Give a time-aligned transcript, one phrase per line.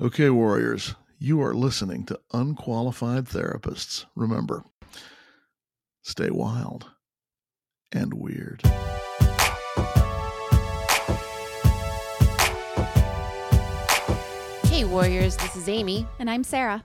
[0.00, 4.04] Okay, Warriors, you are listening to Unqualified Therapists.
[4.14, 4.62] Remember,
[6.02, 6.88] stay wild
[7.90, 8.62] and weird.
[14.66, 16.06] Hey, Warriors, this is Amy.
[16.20, 16.84] And I'm Sarah.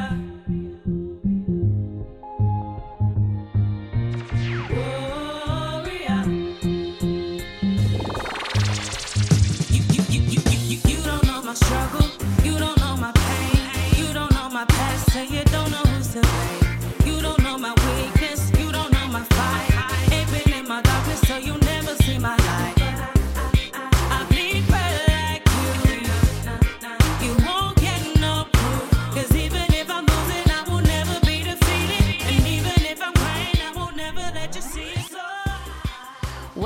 [0.01, 0.60] Warrior.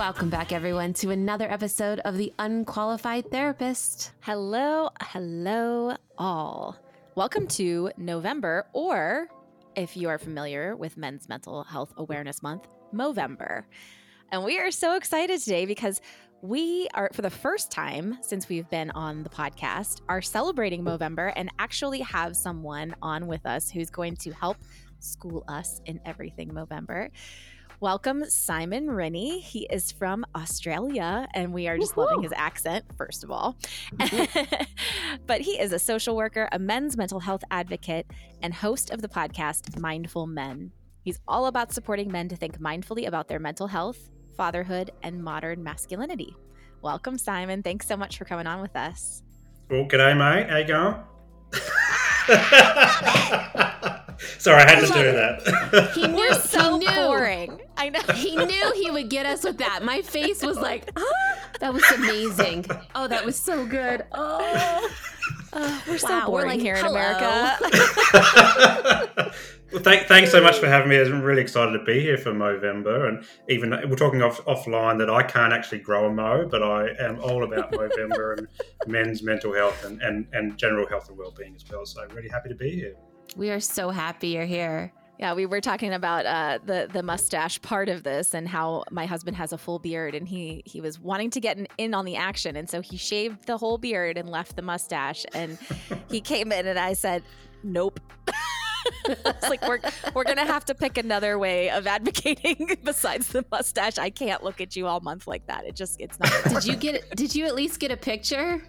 [0.05, 4.11] Welcome back, everyone, to another episode of The Unqualified Therapist.
[4.19, 6.77] Hello, hello, all.
[7.15, 9.29] Welcome to November, or
[9.75, 13.63] if you are familiar with Men's Mental Health Awareness Month, Movember.
[14.31, 16.01] And we are so excited today because
[16.43, 21.33] we are, for the first time since we've been on the podcast, are celebrating Movember
[21.35, 24.57] and actually have someone on with us who's going to help
[24.99, 27.09] school us in everything Movember.
[27.86, 29.39] Welcome, Simon Rennie.
[29.39, 33.55] He is from Australia, and we are just loving his accent, first of all.
[33.94, 34.64] Mm-hmm.
[35.28, 38.08] but he is a social worker, a men's mental health advocate,
[38.41, 40.72] and host of the podcast Mindful Men.
[41.03, 45.62] He's all about supporting men to think mindfully about their mental health, fatherhood, and modern
[45.62, 46.35] masculinity.
[46.81, 47.62] Welcome, Simon.
[47.62, 49.22] Thanks so much for coming on with us.
[49.69, 50.50] Well, g'day, mate.
[50.50, 50.95] How you going?
[54.39, 55.91] Sorry, I had to do that.
[55.93, 56.91] He knew, We're so he knew.
[56.95, 57.61] boring.
[57.77, 57.99] I know.
[58.13, 59.83] He knew he would get us with that.
[59.83, 61.03] My face was like, ah,
[61.59, 62.65] that was amazing.
[62.95, 64.05] Oh, that was so good.
[64.13, 64.89] Oh,
[65.53, 66.97] Uh, we're so Wow, we're boring like, here in hello.
[66.99, 67.57] America.
[69.71, 70.99] well, thank, thanks so much for having me.
[70.99, 75.09] I'm really excited to be here for Movember, and even we're talking off, offline that
[75.09, 78.47] I can't actually grow a mo, but I am all about Movember and
[78.87, 81.85] men's mental health and, and, and general health and well-being as well.
[81.85, 82.95] So really happy to be here.
[83.35, 84.91] We are so happy you're here.
[85.19, 89.06] Yeah, we were talking about uh, the the mustache part of this and how my
[89.06, 92.03] husband has a full beard and he he was wanting to get an, in on
[92.03, 95.57] the action and so he shaved the whole beard and left the mustache and
[96.09, 97.24] he came in and I said,
[97.63, 98.01] "Nope."
[99.06, 99.79] it's like we're
[100.13, 103.97] we're gonna have to pick another way of advocating besides the mustache.
[103.97, 105.66] I can't look at you all month like that.
[105.66, 106.34] It just it's not.
[106.50, 107.16] Did you get?
[107.16, 108.62] Did you at least get a picture?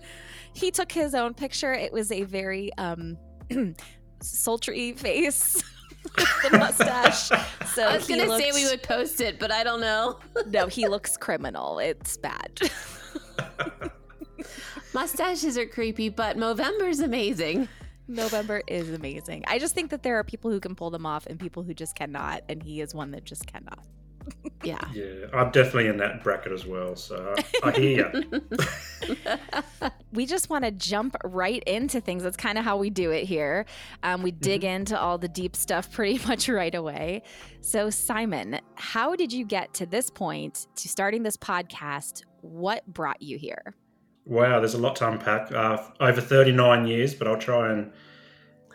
[0.57, 1.75] he took his own picture.
[1.75, 3.19] It was a very um
[4.21, 5.63] sultry face
[6.17, 7.29] with the mustache.
[7.75, 10.19] So I was gonna say we would post it, but I don't know.
[10.47, 11.79] No, he looks criminal.
[11.79, 12.61] It's bad.
[14.95, 17.69] Mustaches are creepy, but Movember's amazing.
[18.09, 19.45] November is amazing.
[19.49, 21.75] I just think that there are people who can pull them off and people who
[21.75, 23.76] just cannot, and he is one that just cannot.
[24.67, 24.89] Yeah.
[24.93, 26.97] Yeah, I'm definitely in that bracket as well.
[26.97, 28.43] So I hear you.
[30.13, 32.23] We just want to jump right into things.
[32.23, 33.67] That's kind of how we do it here.
[34.03, 37.23] Um, we dig into all the deep stuff pretty much right away.
[37.61, 42.23] So, Simon, how did you get to this point to starting this podcast?
[42.41, 43.75] What brought you here?
[44.25, 45.53] Wow, there's a lot to unpack.
[45.53, 47.93] Uh, over 39 years, but I'll try and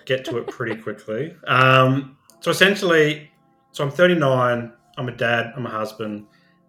[0.05, 1.35] get to it pretty quickly.
[1.47, 3.31] Um, so essentially,
[3.71, 4.73] so I'm 39.
[4.97, 5.53] I'm a dad.
[5.55, 6.27] I'm a husband,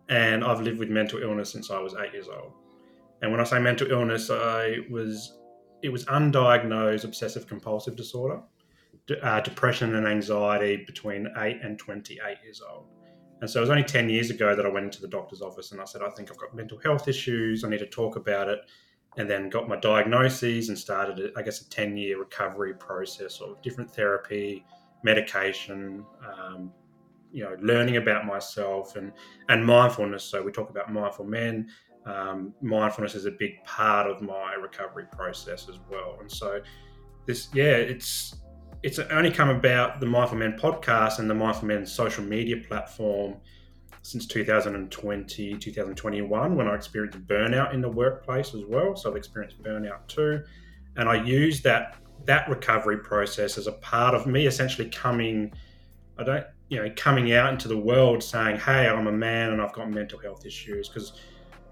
[0.08, 2.52] and I've lived with mental illness since I was eight years old.
[3.20, 5.38] And when I say mental illness, I was
[5.82, 8.40] it was undiagnosed obsessive compulsive disorder,
[9.22, 12.86] uh, depression and anxiety between eight and 28 years old.
[13.40, 15.72] And so it was only 10 years ago that I went into the doctor's office
[15.72, 17.64] and I said, I think I've got mental health issues.
[17.64, 18.60] I need to talk about it.
[19.16, 23.60] And then got my diagnoses and started, I guess, a 10 year recovery process of
[23.60, 24.64] different therapy,
[25.02, 26.72] medication, um,
[27.32, 29.12] you know, learning about myself and,
[29.48, 30.24] and mindfulness.
[30.24, 31.68] So we talk about mindful men.
[32.04, 36.18] Um, mindfulness is a big part of my recovery process as well.
[36.20, 36.60] And so
[37.26, 38.36] this, yeah, it's,
[38.82, 43.36] it's only come about the Mindful Men podcast and the Mindful Men social media platform
[44.02, 48.96] since 2020, 2021, when I experienced burnout in the workplace as well.
[48.96, 50.42] So I've experienced burnout too.
[50.96, 55.52] And I use that that recovery process as a part of me essentially coming,
[56.18, 59.60] I don't, you know, coming out into the world saying, hey, I'm a man and
[59.60, 60.88] I've got mental health issues.
[60.88, 61.12] Because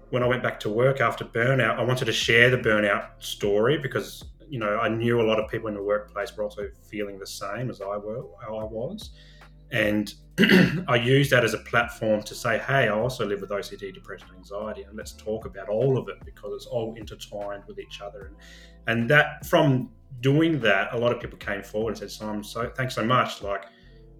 [0.09, 3.77] when I went back to work after burnout, I wanted to share the burnout story
[3.77, 7.19] because, you know, I knew a lot of people in the workplace were also feeling
[7.19, 9.11] the same as I were, I was.
[9.71, 10.13] And
[10.87, 14.27] I used that as a platform to say, hey, I also live with OCD, depression,
[14.35, 18.25] anxiety, and let's talk about all of it because it's all intertwined with each other.
[18.25, 18.35] And
[18.87, 19.91] and that from
[20.21, 23.41] doing that, a lot of people came forward and said, Simon, so thanks so much.
[23.41, 23.65] Like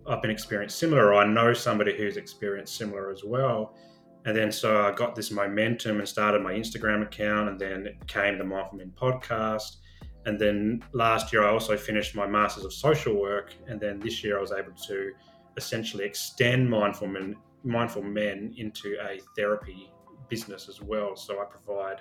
[0.08, 3.76] I've been experienced similar, or I know somebody who's experienced similar as well.
[4.26, 8.00] And then so I got this momentum and started my Instagram account, and then it
[8.00, 9.78] became the Mindful Men podcast.
[10.26, 14.24] And then last year I also finished my Masters of Social Work, and then this
[14.24, 15.12] year I was able to
[15.58, 19.92] essentially extend mindful men, mindful men into a therapy
[20.30, 21.16] business as well.
[21.16, 21.98] So I provide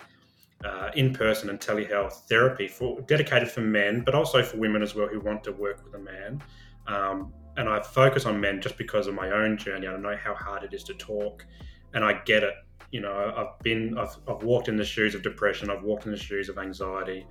[0.64, 5.08] uh, in-person and telehealth therapy for dedicated for men, but also for women as well
[5.08, 6.42] who want to work with a man.
[6.86, 9.86] Um, and I focus on men just because of my own journey.
[9.86, 11.44] I know how hard it is to talk,
[11.92, 12.54] and I get it.
[12.90, 15.68] You know, I've been, I've, I've walked in the shoes of depression.
[15.68, 17.26] I've walked in the shoes of anxiety.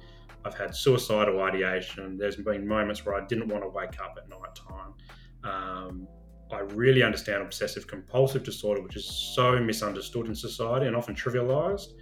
[0.45, 2.15] I've had suicidal ideation.
[2.15, 5.51] There's been moments where I didn't want to wake up at night time.
[5.51, 6.07] Um,
[6.51, 9.05] I really understand obsessive compulsive disorder, which is
[9.35, 11.93] so misunderstood in society and often trivialized.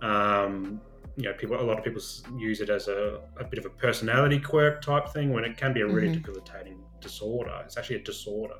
[0.00, 0.80] Um,
[1.16, 2.00] you know, people a lot of people
[2.38, 5.72] use it as a, a, bit of a personality quirk type thing when it can
[5.72, 6.22] be a really mm-hmm.
[6.22, 7.54] debilitating disorder.
[7.64, 8.58] It's actually a disorder,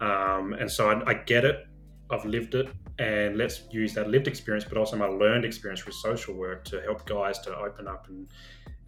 [0.00, 1.56] um, and so I, I, get it.
[2.10, 2.68] I've lived it,
[2.98, 6.82] and let's use that lived experience, but also my learned experience with social work to
[6.82, 8.28] help guys to open up and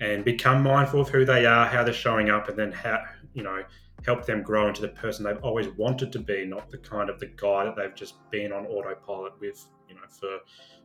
[0.00, 2.98] and become mindful of who they are, how they're showing up, and then how
[3.34, 3.62] you know
[4.04, 7.18] help them grow into the person they've always wanted to be, not the kind of
[7.18, 9.66] the guy that they've just been on autopilot with.
[9.88, 10.38] You know, for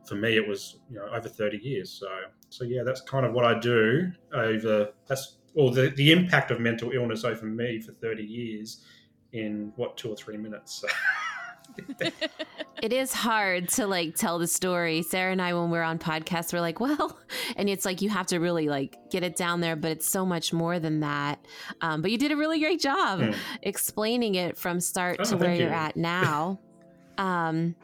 [0.06, 1.90] for me, it was you know over thirty years.
[1.90, 2.08] So
[2.48, 4.92] so yeah, that's kind of what I do over.
[5.06, 8.84] That's or the the impact of mental illness over me for thirty years
[9.32, 10.84] in what two or three minutes.
[12.84, 15.00] It is hard to like tell the story.
[15.00, 17.18] Sarah and I, when we're on podcasts, we're like, well,
[17.56, 20.26] and it's like you have to really like get it down there, but it's so
[20.26, 21.42] much more than that.
[21.80, 23.34] Um, but you did a really great job mm.
[23.62, 25.66] explaining it from start oh, to where you.
[25.66, 26.60] are at now.
[27.16, 27.76] Um,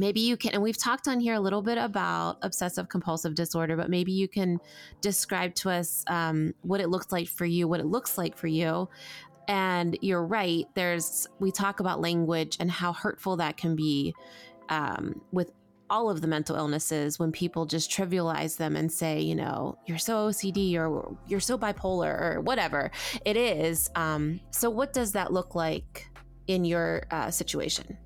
[0.00, 3.76] maybe you can, and we've talked on here a little bit about obsessive compulsive disorder,
[3.76, 4.58] but maybe you can
[5.00, 8.46] describe to us um, what it looks like for you, what it looks like for
[8.48, 8.88] you,
[9.46, 10.64] and you're right.
[10.74, 14.14] There's, we talk about language and how hurtful that can be
[14.68, 15.52] um, with
[15.90, 19.98] all of the mental illnesses when people just trivialize them and say, you know, you're
[19.98, 22.92] so OCD or you're so bipolar or whatever
[23.24, 23.90] it is.
[23.96, 26.08] Um, so, what does that look like
[26.46, 27.98] in your uh, situation?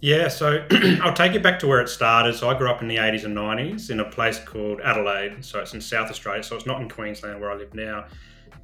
[0.00, 0.66] Yeah, so
[1.02, 2.34] I'll take you back to where it started.
[2.34, 5.44] So I grew up in the 80s and 90s in a place called Adelaide.
[5.44, 6.42] So it's in South Australia.
[6.42, 8.06] So it's not in Queensland where I live now.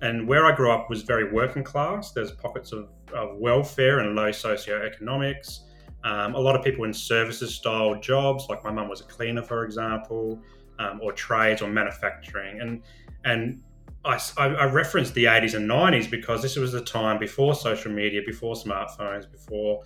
[0.03, 2.13] And where I grew up was very working class.
[2.13, 5.61] There's pockets of, of welfare and low socioeconomics.
[6.05, 9.43] Um, a lot of people in services style jobs, like my mum was a cleaner,
[9.43, 10.43] for example,
[10.81, 12.61] um, or trades or manufacturing.
[12.61, 12.83] And
[13.25, 13.63] and
[14.05, 18.21] I, I, referenced the 80s and 90s because this was the time before social media,
[18.27, 19.85] before smartphones, before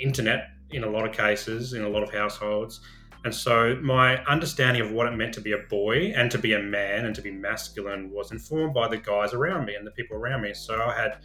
[0.00, 2.80] internet in a lot of cases, in a lot of households.
[3.24, 6.52] And so my understanding of what it meant to be a boy and to be
[6.52, 9.90] a man and to be masculine was informed by the guys around me and the
[9.90, 10.54] people around me.
[10.54, 11.18] So I had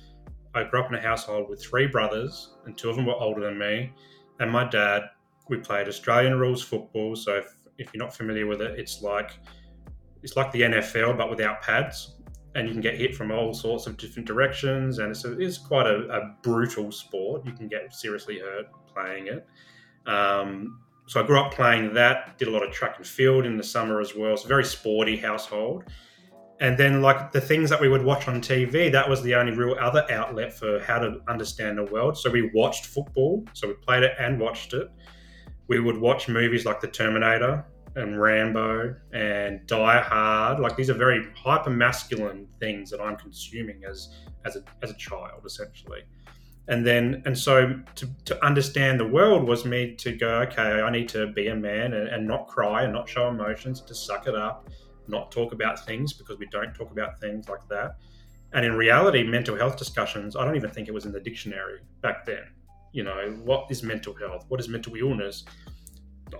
[0.53, 3.41] I grew up in a household with three brothers, and two of them were older
[3.41, 3.93] than me.
[4.39, 5.03] And my dad,
[5.47, 7.15] we played Australian rules football.
[7.15, 9.37] So if, if you're not familiar with it, it's like
[10.23, 12.15] it's like the NFL but without pads,
[12.55, 14.99] and you can get hit from all sorts of different directions.
[14.99, 17.45] And it's, a, it's quite a, a brutal sport.
[17.45, 19.47] You can get seriously hurt playing it.
[20.05, 23.57] Um, so I grew up playing that, did a lot of track and field in
[23.57, 24.33] the summer as well.
[24.33, 25.83] It's a very sporty household.
[26.59, 29.51] And then, like the things that we would watch on TV, that was the only
[29.51, 32.17] real other outlet for how to understand the world.
[32.17, 34.87] So we watched football, so we played it and watched it.
[35.67, 40.59] We would watch movies like The Terminator and Rambo and Die Hard.
[40.59, 44.09] Like these are very hyper masculine things that I'm consuming as
[44.45, 46.01] as a as a child, essentially.
[46.67, 50.89] And then and so to, to understand the world was me to go okay i
[50.91, 54.27] need to be a man and, and not cry and not show emotions to suck
[54.27, 54.69] it up
[55.07, 57.97] not talk about things because we don't talk about things like that.
[58.53, 61.79] And in reality mental health discussions i don't even think it was in the dictionary
[62.01, 62.43] back then.
[62.93, 64.45] You know what is mental health?
[64.49, 65.45] What is mental illness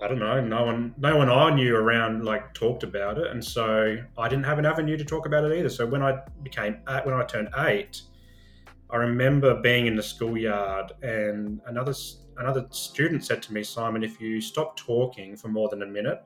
[0.02, 3.44] i don't know no one no one i knew around like talked about it and
[3.44, 6.78] so i didn't have an avenue to talk about it either so when i became
[6.88, 8.02] uh, when i turned eight
[8.92, 11.94] I remember being in the schoolyard and another
[12.38, 16.22] another student said to me, Simon, if you stop talking for more than a minute,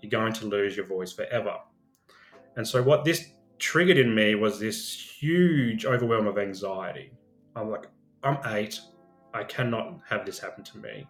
[0.00, 1.56] you're going to lose your voice forever.
[2.56, 7.12] And so what this triggered in me was this huge overwhelm of anxiety.
[7.56, 7.88] I'm like,
[8.22, 8.78] I'm eight.
[9.32, 11.08] I cannot have this happen to me.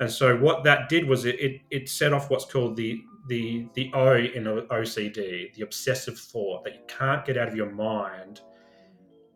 [0.00, 3.66] And so what that did was it it, it set off what's called the the
[3.74, 8.40] the O in OCD, the obsessive thought that you can't get out of your mind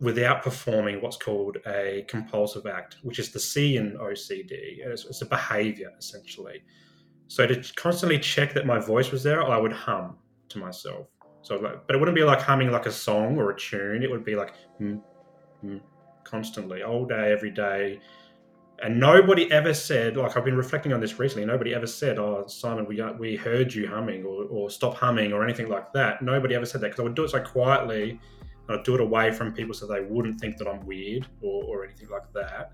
[0.00, 4.78] without performing what's called a compulsive act, which is the C in OCD.
[4.78, 6.62] It's, it's a behavior essentially.
[7.28, 10.16] So to constantly check that my voice was there, I would hum
[10.48, 11.06] to myself.
[11.42, 14.02] So, but it wouldn't be like humming like a song or a tune.
[14.02, 15.00] It would be like mm,
[15.64, 15.80] mm,
[16.24, 18.00] constantly, all day, every day.
[18.82, 21.44] And nobody ever said, like I've been reflecting on this recently.
[21.44, 25.44] Nobody ever said, "Oh, Simon, we we heard you humming," or, or "Stop humming," or
[25.44, 26.22] anything like that.
[26.22, 28.18] Nobody ever said that because I would do it so quietly,
[28.68, 31.64] and I'd do it away from people so they wouldn't think that I'm weird or,
[31.64, 32.72] or anything like that.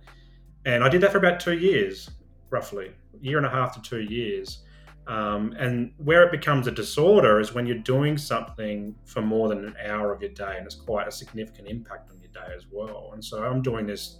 [0.65, 2.11] And I did that for about two years,
[2.51, 4.63] roughly, year and a half to two years.
[5.07, 9.65] Um, and where it becomes a disorder is when you're doing something for more than
[9.65, 12.67] an hour of your day, and it's quite a significant impact on your day as
[12.71, 13.11] well.
[13.13, 14.19] And so I'm doing this,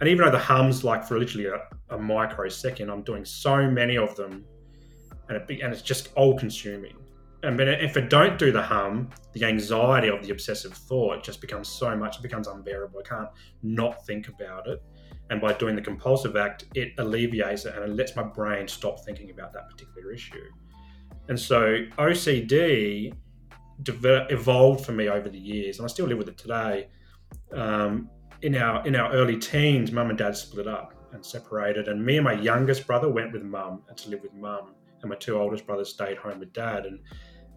[0.00, 3.98] and even though the hums like for literally a, a microsecond, I'm doing so many
[3.98, 4.44] of them,
[5.28, 6.96] and it, and it's just all consuming.
[7.42, 11.40] And then if I don't do the hum, the anxiety of the obsessive thought just
[11.40, 13.00] becomes so much, it becomes unbearable.
[13.00, 13.28] I can't
[13.62, 14.82] not think about it.
[15.30, 19.04] And by doing the compulsive act, it alleviates it and it lets my brain stop
[19.04, 20.44] thinking about that particular issue.
[21.28, 23.14] And so OCD
[23.82, 26.88] developed, evolved for me over the years, and I still live with it today.
[27.52, 28.10] Um,
[28.42, 32.16] in our in our early teens, mum and dad split up and separated, and me
[32.16, 35.66] and my youngest brother went with mum to live with mum, and my two oldest
[35.66, 36.86] brothers stayed home with dad.
[36.86, 37.00] And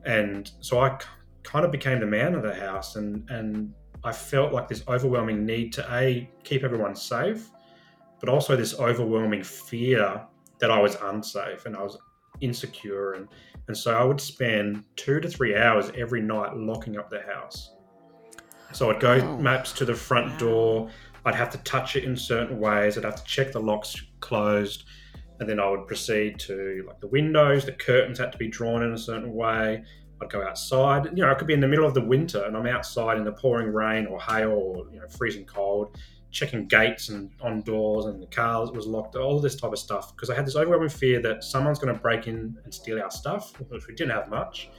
[0.06, 1.00] and so I
[1.44, 3.74] kind of became the man of the house, and and
[4.04, 7.50] I felt like this overwhelming need to a keep everyone safe,
[8.20, 10.22] but also this overwhelming fear
[10.60, 11.98] that I was unsafe and I was
[12.42, 13.28] insecure and
[13.68, 17.74] and so I would spend two to three hours every night locking up the house.
[18.74, 20.38] So I'd go Oh, maps to the front wow.
[20.38, 20.90] door.
[21.26, 22.98] I'd have to touch it in certain ways.
[22.98, 24.84] I'd have to check the locks closed,
[25.40, 27.66] and then I would proceed to like the windows.
[27.66, 29.84] The curtains had to be drawn in a certain way.
[30.22, 31.06] I'd go outside.
[31.18, 33.24] You know, I could be in the middle of the winter and I'm outside in
[33.24, 35.98] the pouring rain or hail or you know freezing cold,
[36.32, 39.16] checking gates and on doors and the car was locked.
[39.16, 42.02] All this type of stuff because I had this overwhelming fear that someone's going to
[42.02, 44.70] break in and steal our stuff, which we didn't have much,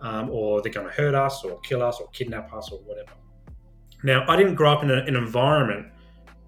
[0.00, 3.12] um, or they're going to hurt us or kill us or kidnap us or whatever.
[4.02, 5.88] Now, I didn't grow up in a, an environment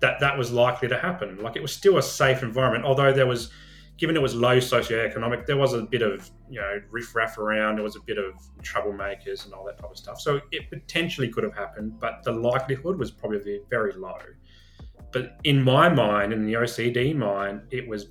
[0.01, 1.39] that that was likely to happen.
[1.43, 3.51] Like it was still a safe environment, although there was,
[3.97, 7.77] given it was low socioeconomic, there was a bit of you know riffraff around.
[7.77, 10.21] There was a bit of troublemakers and all that type of stuff.
[10.21, 14.19] So it potentially could have happened, but the likelihood was probably very low.
[15.11, 18.09] But in my mind, in the OCD mind, it was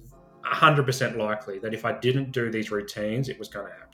[0.52, 3.87] 100% likely that if I didn't do these routines, it was going to happen.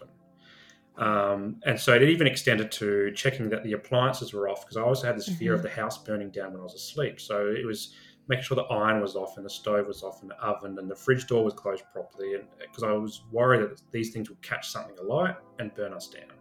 [0.98, 4.82] Um, and so it even extended to checking that the appliances were off because I
[4.82, 7.20] also had this fear of the house burning down when I was asleep.
[7.20, 7.96] So it was
[8.28, 10.90] making sure the iron was off and the stove was off and the oven and
[10.90, 12.36] the fridge door was closed properly.
[12.60, 16.32] Because I was worried that these things would catch something alight and burn us down.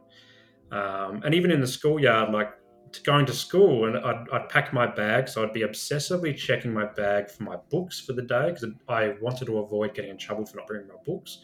[0.71, 2.53] Um, and even in the schoolyard, like
[2.93, 6.73] to going to school, and I'd, I'd pack my bag, so I'd be obsessively checking
[6.73, 10.19] my bag for my books for the day because I wanted to avoid getting in
[10.19, 11.39] trouble for not bringing my books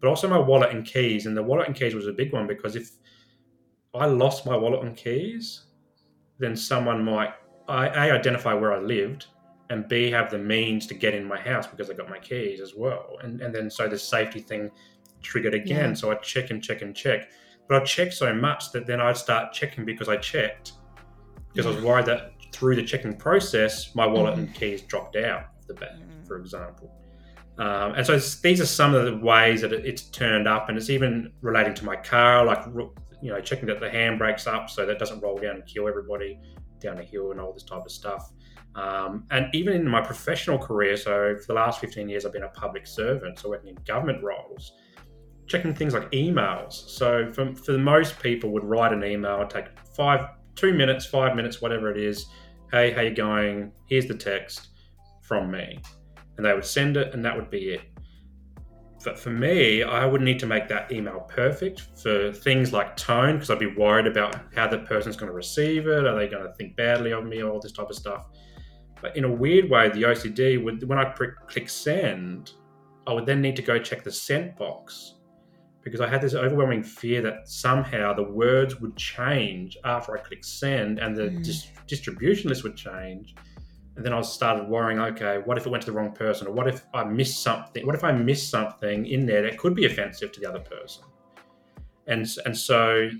[0.00, 1.26] but also my wallet and keys.
[1.26, 2.90] And the wallet and keys was a big one because if
[3.94, 5.64] I lost my wallet and keys,
[6.38, 7.34] then someone might
[7.68, 9.26] I, a identify where I lived,
[9.68, 12.60] and b have the means to get in my house because I got my keys
[12.60, 13.18] as well.
[13.22, 14.70] And and then so the safety thing
[15.22, 15.90] triggered again.
[15.90, 15.94] Yeah.
[15.94, 17.30] So I check and check and check,
[17.68, 20.72] but I check so much that then I'd start checking because I checked
[21.52, 24.58] because I was worried that through the checking process, my wallet and mm-hmm.
[24.58, 26.26] keys dropped out of the bag, mm.
[26.26, 26.92] for example.
[27.60, 30.78] Um, and so these are some of the ways that it, it's turned up, and
[30.78, 32.64] it's even relating to my car, like
[33.22, 36.40] you know, checking that the handbrake's up so that doesn't roll down and kill everybody
[36.80, 38.30] down the hill and all this type of stuff.
[38.76, 42.44] Um, and even in my professional career, so for the last 15 years, I've been
[42.44, 44.72] a public servant, so working in government roles,
[45.46, 46.72] checking things like emails.
[46.72, 51.60] So for, for most people would write an email, take five, two minutes, five minutes,
[51.60, 52.24] whatever it is.
[52.72, 53.72] Hey, how you going?
[53.84, 54.68] Here's the text
[55.20, 55.82] from me
[56.40, 57.82] and they would send it, and that would be it.
[59.04, 63.34] But for me, I would need to make that email perfect for things like tone,
[63.34, 66.06] because I'd be worried about how the person's going to receive it.
[66.06, 67.42] Are they going to think badly of me?
[67.42, 68.28] All this type of stuff.
[69.02, 71.12] But in a weird way, the OCD would, when I
[71.46, 72.52] click send,
[73.06, 75.16] I would then need to go check the sent box
[75.82, 80.42] because I had this overwhelming fear that somehow the words would change after I click
[80.44, 81.44] send and the Mm.
[81.44, 83.34] dis- distribution list would change.
[83.96, 86.46] And then I started worrying, okay, what if it went to the wrong person?
[86.46, 87.84] Or what if I missed something?
[87.86, 91.04] What if I missed something in there that could be offensive to the other person?
[92.06, 93.10] And, and so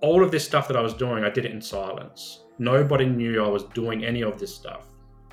[0.00, 2.44] all of this stuff that I was doing, I did it in silence.
[2.58, 4.86] Nobody knew I was doing any of this stuff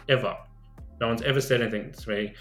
[0.10, 0.36] ever.
[1.00, 2.34] No one's ever said anything to me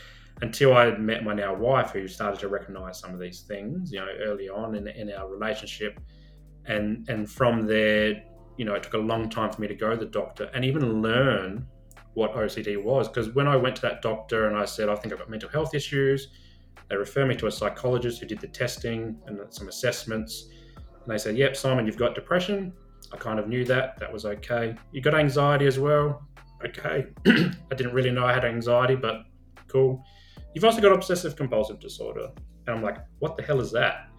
[0.43, 3.93] until I had met my now wife, who started to recognize some of these things,
[3.93, 6.00] you know, early on in, in our relationship.
[6.67, 8.23] And, and from there,
[8.57, 10.64] you know, it took a long time for me to go to the doctor and
[10.64, 11.67] even learn
[12.14, 13.09] what OCD was.
[13.09, 15.49] Because when I went to that doctor and I said, I think I've got mental
[15.49, 16.29] health issues,
[16.88, 20.49] they referred me to a psychologist who did the testing and some assessments.
[20.76, 22.73] And they said, Yep, Simon, you've got depression.
[23.12, 23.99] I kind of knew that.
[23.99, 24.76] That was okay.
[24.93, 26.26] You got anxiety as well.
[26.64, 27.07] Okay.
[27.26, 29.23] I didn't really know I had anxiety, but
[29.69, 30.05] cool.
[30.55, 32.29] You've also got obsessive compulsive disorder.
[32.67, 34.10] And I'm like, what the hell is that?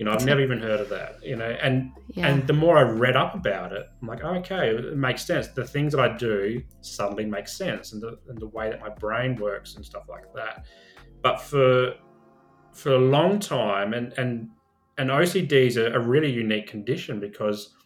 [0.00, 1.22] You know, I've never even heard of that.
[1.22, 2.28] You know, and Yeah.
[2.28, 5.48] and the more I read up about it, I'm like, okay, it makes sense.
[5.48, 8.88] The things that I do suddenly make sense, and the and the way that my
[8.88, 10.64] brain works and stuff like that.
[11.20, 11.96] But for
[12.72, 14.48] for a long time, and and
[14.96, 17.76] and OCD is a, a really unique condition because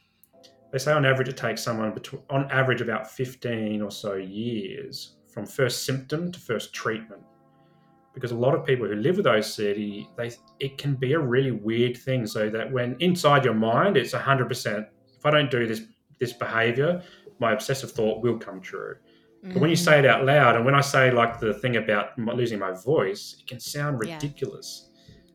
[0.71, 5.16] they say on average it takes someone between on average about 15 or so years
[5.33, 7.23] from first symptom to first treatment
[8.14, 10.30] because a lot of people who live with OCD, they
[10.61, 12.26] it can be a really weird thing.
[12.26, 14.87] So that when inside your mind, it's hundred percent.
[15.18, 15.83] If I don't do this
[16.21, 17.02] this behavior,
[17.40, 18.94] my obsessive thought will come true.
[19.42, 20.26] But when you say it out mm.
[20.26, 24.00] loud, and when I say like the thing about losing my voice, it can sound
[24.02, 24.14] Yeah.
[24.14, 24.88] ridiculous.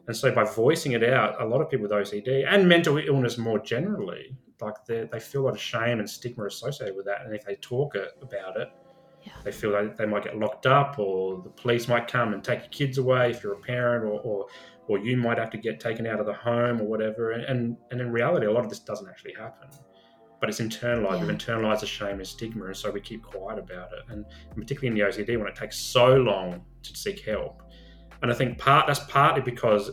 [0.07, 3.37] And so by voicing it out, a lot of people with OCD and mental illness
[3.37, 7.21] more generally, like they they feel a lot of shame and stigma associated with that.
[7.23, 8.69] And if they talk it, about it,
[9.23, 9.33] Yeah.
[9.43, 12.59] they feel like they might get locked up, or the police might come and take
[12.59, 14.47] your kids away if you're a parent, or or,
[14.87, 17.31] or you might have to get taken out of the home or whatever.
[17.31, 19.69] And, and and in reality, a lot of this doesn't actually happen.
[20.39, 21.19] But it's internalized.
[21.19, 21.25] Yeah.
[21.25, 24.03] We've internalized the shame and stigma, and so we keep quiet about it.
[24.09, 27.61] And particularly in the OCD, when it takes so long to seek help.
[28.21, 29.91] And I think part that's partly because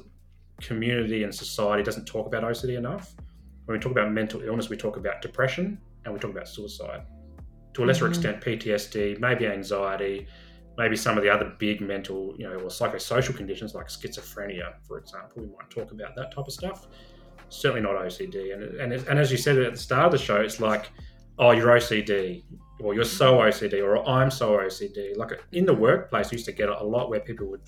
[0.61, 3.15] community and society doesn't talk about OCD enough.
[3.67, 7.03] When we talk about mental illness, we talk about depression and we talk about suicide.
[7.77, 8.09] To a lesser Mhm.
[8.09, 10.27] extent, PTSD, maybe anxiety,
[10.79, 14.97] maybe some of the other big mental, you know, or psychosocial conditions like schizophrenia, for
[14.99, 15.43] example.
[15.43, 16.87] We might talk about that type of stuff.
[17.51, 18.53] Certainly not OCD.
[18.55, 20.91] And and, and as you said at the start of the show, it's like,
[21.39, 22.45] oh, you're OCD,
[22.81, 25.15] or you're so OCD, or I'm so OCD.
[25.15, 27.61] Like in the workplace, used to get it a lot where people would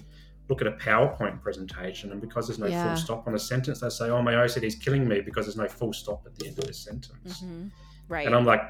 [0.49, 2.83] look at a PowerPoint presentation, and because there's no Yeah.
[2.87, 5.59] full stop on a sentence, they say, "Oh, my OCD is killing me because there's
[5.59, 7.71] no full stop at the end of this sentence." Mhm.
[8.09, 8.25] Right.
[8.27, 8.62] And I'm like,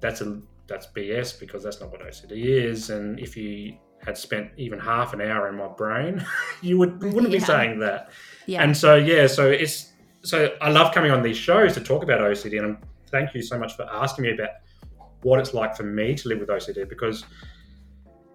[0.00, 0.40] "That's a
[0.70, 5.12] that's BS because that's not what OCD is." And if you had spent even half
[5.12, 6.24] an hour in my brain,
[6.62, 7.38] you would wouldn't Yeah.
[7.38, 8.10] be saying that.
[8.46, 8.62] Yeah.
[8.62, 12.20] And so yeah, so it's so I love coming on these shows to talk about
[12.20, 12.78] OCD, and
[13.10, 14.50] thank you so much for asking me about
[15.22, 17.24] what it's like for me to live with OCD because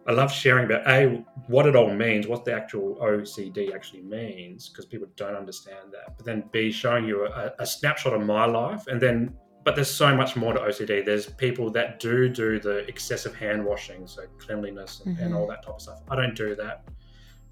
[0.08, 4.70] I love sharing about a what it all means, what the actual OCD actually means,
[4.70, 6.16] because people don't understand that.
[6.16, 9.90] But then b showing you a, a snapshot of my life, and then but there's
[9.90, 11.04] so much more to OCD.
[11.04, 15.38] There's people that do do the excessive hand washing, so cleanliness and, and Mhm.
[15.38, 16.02] all that type of stuff.
[16.10, 16.88] I don't do that.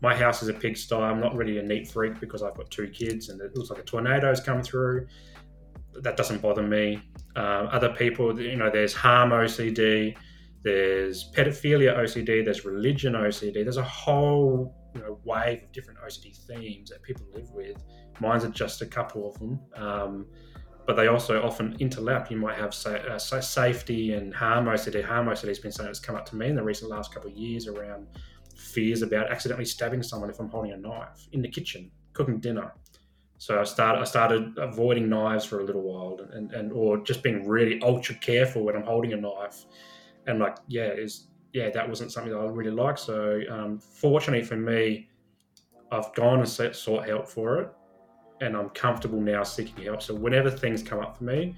[0.02, 0.96] My house is a pigsty.
[0.96, 3.80] I'm not really a neat freak because I've got two kids, and it looks like
[3.80, 5.08] a tornado's come through.
[6.02, 7.02] That doesn't bother me.
[7.36, 10.16] Um, other people, you know, there's harm OCD,
[10.62, 13.64] there's pedophilia OCD, there's religion OCD.
[13.64, 17.78] There's a whole you know, wave of different OCD themes that people live with.
[18.20, 20.28] Mine's are just a couple of them, um,
[20.86, 22.30] but they also often interlap.
[22.30, 25.04] You might have sa- uh, sa- safety and harm OCD.
[25.04, 27.30] Harm OCD has been something that's come up to me in the recent last couple
[27.30, 28.08] of years around
[28.56, 32.74] fears about accidentally stabbing someone if I'm holding a knife in the kitchen, cooking dinner.
[33.38, 37.24] So I started I started avoiding knives for a little while, and, and or just
[37.24, 39.66] being really ultra careful when I'm holding a knife.
[40.28, 43.00] And like, yeah, is yeah, that wasn't something that I really liked.
[43.00, 45.10] So um, fortunately for me,
[45.92, 47.70] I've gone and sought help for it,
[48.46, 50.02] and I'm comfortable now seeking help.
[50.02, 51.56] So whenever things come up for me,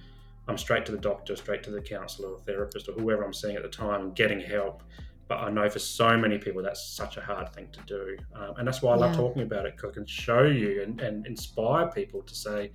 [0.48, 3.56] I'm straight to the doctor, straight to the counsellor or therapist or whoever I'm seeing
[3.56, 4.84] at the time, and getting help.
[5.28, 8.54] But I know for so many people that's such a hard thing to do, um,
[8.58, 11.26] and that's why I love talking about it because I can show you and, and
[11.26, 12.71] inspire people to say,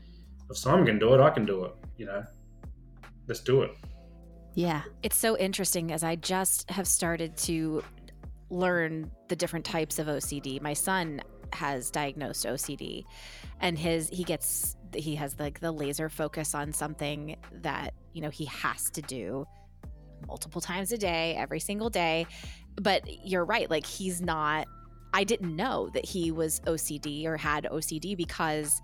[0.51, 1.75] if Simon can do it, I can do it.
[1.97, 2.25] You know,
[3.29, 3.71] let's do it.
[4.55, 4.83] yeah.
[5.05, 7.85] It's so interesting as I just have started to
[8.51, 10.61] learn the different types of OCD.
[10.61, 11.23] My son
[11.55, 13.05] has diagnosed OCD
[13.61, 18.31] and his he gets he has like the laser focus on something that, you know,
[18.31, 19.47] he has to do
[20.27, 22.27] multiple times a day, every single day.
[22.81, 24.67] But you're right, like he's not
[25.13, 28.81] I didn't know that he was OCD or had OCD because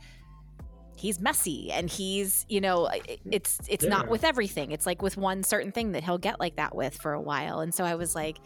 [0.97, 4.73] he's messy and he's you know it- it's it's not with everything.
[4.73, 7.61] It's like with one certain thing that he'll get like that with for a while.
[7.61, 8.39] And so i was like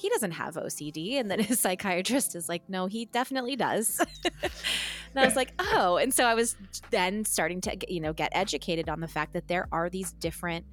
[0.00, 1.20] he doesn't have OCD.
[1.20, 4.00] And then his psychiatrist is like, no, he definitely does.
[4.42, 5.98] and I was like, oh.
[5.98, 6.56] And so I was
[6.90, 10.64] then starting to, you know, get educated on the fact that there are these different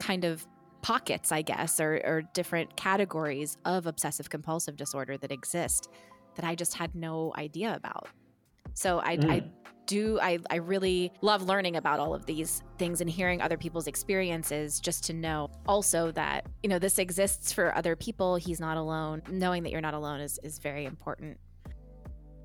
[0.00, 0.46] kind of
[0.82, 5.88] pockets, I guess, or, or different categories of obsessive compulsive disorder that exist
[6.34, 8.08] that I just had no idea about.
[8.74, 9.30] So I, Mm.
[9.30, 9.44] I
[9.86, 13.86] do I, I really love learning about all of these things and hearing other people's
[13.86, 18.36] experiences just to know also that you know this exists for other people.
[18.36, 19.22] He's not alone.
[19.28, 21.38] Knowing that you're not alone is, is very important.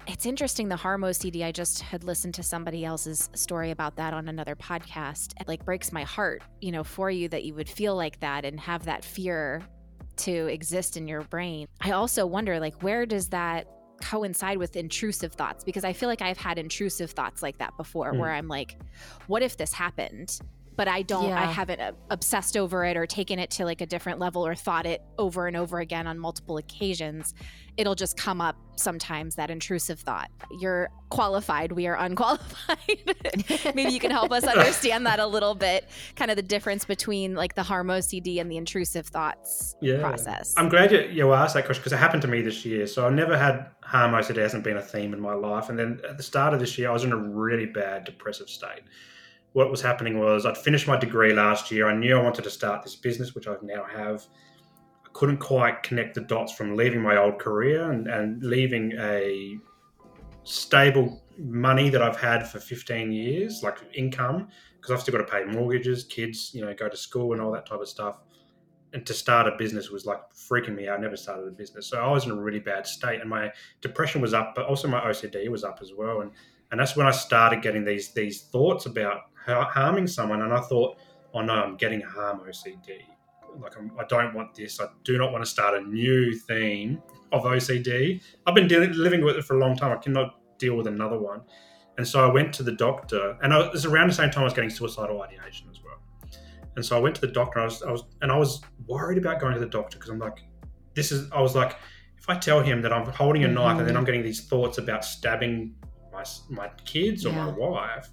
[0.07, 4.13] It's interesting the harm ocd i just had listened to somebody else's story about that
[4.13, 5.33] on another podcast.
[5.39, 8.45] It like breaks my heart you know for you that you would feel like that
[8.45, 9.63] and have that fear
[10.17, 11.67] to exist in your brain.
[11.81, 13.67] I also wonder like where does that
[14.01, 18.13] coincide with intrusive thoughts because I feel like I've had intrusive thoughts like that before
[18.13, 18.19] Mm.
[18.19, 18.77] where I'm like,
[19.27, 20.39] what if this happened?
[20.75, 23.87] But I don't, I haven't uh, obsessed over it or taken it to like a
[23.87, 27.33] different level or thought it over and over again on multiple occasions.
[27.77, 30.29] It'll just come up sometimes, that intrusive thought.
[30.59, 32.77] You're qualified, we are unqualified.
[33.73, 37.33] Maybe you can help us understand that a little bit, kind of the difference between
[37.33, 39.99] like the harm OCD and the intrusive thoughts Yeah.
[39.99, 40.53] process.
[40.57, 42.85] I'm glad you, you asked that question because it happened to me this year.
[42.85, 45.69] So I never had harm OCD hasn't been a theme in my life.
[45.69, 48.49] And then at the start of this year, I was in a really bad depressive
[48.49, 48.81] state.
[49.53, 51.87] What was happening was I'd finished my degree last year.
[51.87, 54.25] I knew I wanted to start this business, which I now have.
[55.05, 59.57] I couldn't quite connect the dots from leaving my old career and, and leaving a
[60.43, 65.31] stable money that I've had for 15 years, like income, because I've still got to
[65.31, 68.17] pay mortgages, kids, you know, go to school and all that type of stuff
[68.93, 70.99] and to start a business was like freaking me out.
[70.99, 73.51] I never started a business, so I was in a really bad state, and my
[73.81, 76.21] depression was up, but also my OCD was up as well.
[76.21, 76.31] And
[76.71, 80.97] and that's when I started getting these these thoughts about harming someone, and I thought,
[81.33, 83.01] oh no, I'm getting harm OCD.
[83.59, 84.79] Like I'm, I don't want this.
[84.79, 88.21] I do not want to start a new theme of OCD.
[88.45, 89.91] I've been dealing, living with it for a long time.
[89.91, 91.41] I cannot deal with another one.
[91.97, 94.41] And so I went to the doctor, and I, it was around the same time
[94.41, 95.66] I was getting suicidal ideation.
[96.77, 97.59] And so I went to the doctor.
[97.59, 100.19] I was, I was, and I was worried about going to the doctor because I'm
[100.19, 100.37] like,
[100.93, 101.29] this is.
[101.31, 101.75] I was like,
[102.19, 104.77] if I tell him that I'm holding a knife and then I'm getting these thoughts
[104.77, 105.73] about stabbing
[106.13, 108.09] my my kids or my wife,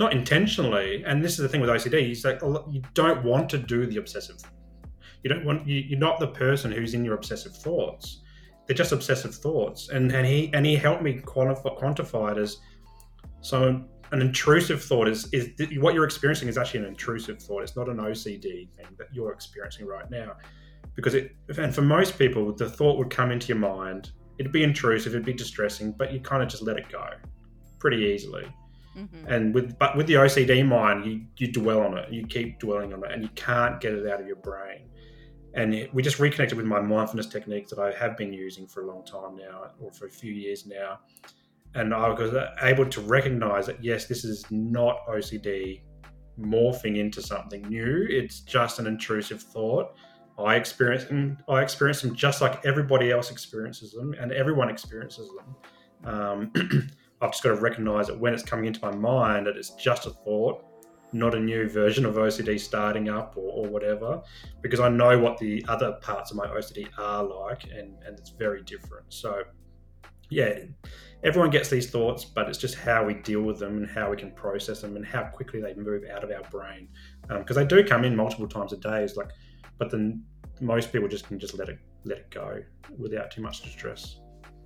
[0.00, 1.04] not intentionally.
[1.06, 2.10] And this is the thing with OCD.
[2.10, 4.42] Is like oh, you don't want to do the obsessive.
[5.22, 5.66] You don't want.
[5.66, 8.22] You, you're not the person who's in your obsessive thoughts.
[8.66, 9.90] They're just obsessive thoughts.
[9.90, 12.56] And and he and he helped me quantify, quantify it as
[13.42, 17.62] so an intrusive thought is is what you're experiencing is actually an intrusive thought.
[17.62, 20.36] It's not an OCD thing that you're experiencing right now,
[20.94, 24.12] because it and for most people the thought would come into your mind.
[24.38, 27.04] It'd be intrusive, it'd be distressing, but you kind of just let it go
[27.80, 28.46] pretty easily.
[28.96, 29.26] Mhm.
[29.26, 32.92] And with but with the OCD mind, you you dwell on it, you keep dwelling
[32.92, 34.88] on it, and you can't get it out of your brain.
[35.54, 38.82] And it, we just reconnected with my mindfulness techniques that I have been using for
[38.82, 41.00] a long time now, or for a few years now.
[41.74, 45.82] And I was able to recognize that yes, this is not OCD
[46.40, 48.06] morphing into something new.
[48.08, 49.94] It's just an intrusive thought.
[50.38, 51.38] I experience them.
[51.48, 56.14] I experience them just like everybody else experiences them, and everyone experiences them.
[56.14, 56.52] Um,
[57.20, 60.06] I've just got to recognize that when it's coming into my mind, that it's just
[60.06, 60.64] a thought,
[61.12, 64.22] not a new version of OCD starting up or, or whatever,
[64.62, 68.30] because I know what the other parts of my OCD are like, and, and it's
[68.30, 69.06] very different.
[69.08, 69.42] So,
[70.30, 70.60] yeah,
[71.22, 74.16] everyone gets these thoughts, but it's just how we deal with them and how we
[74.16, 76.88] can process them and how quickly they move out of our brain,
[77.30, 79.02] um, because they do come in multiple times a day.
[79.02, 79.30] It's like,
[79.78, 80.22] but then
[80.60, 82.62] most people just can just let it let it go
[82.96, 84.20] without too much distress.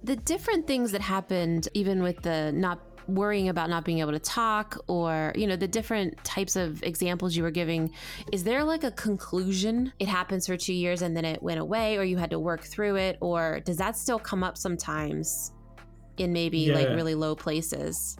[0.04, 4.18] the different things that happened even with the not worrying about not being able to
[4.18, 7.90] talk or you know the different types of examples you were giving
[8.32, 11.96] is there like a conclusion it happens for two years and then it went away
[11.96, 15.52] or you had to work through it or does that still come up sometimes
[16.18, 18.16] in maybe like really low places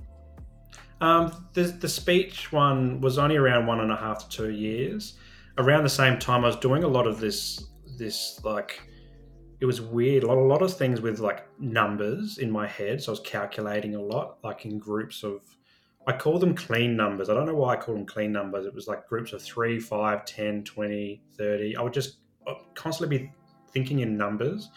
[1.02, 5.14] Um, the the speech one was only around one and a half to two years.
[5.58, 7.66] Around the same time, I was doing a lot of this
[7.98, 8.80] this like
[9.60, 10.22] it was weird.
[10.22, 13.02] A lot, a lot of things with like numbers in my head.
[13.02, 15.40] So I was calculating a lot, like in groups of.
[16.04, 17.30] I call them clean numbers.
[17.30, 18.66] I don't know why I call them clean numbers.
[18.66, 21.76] It was like groups of 3, 5, 10, 20, 30.
[21.76, 23.30] I would just uh, constantly be
[23.72, 24.70] thinking in numbers,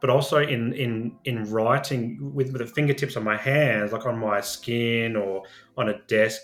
[0.00, 4.18] but also in in in writing with, with the fingertips on my hands, like on
[4.18, 5.42] my skin or
[5.76, 6.42] on a desk,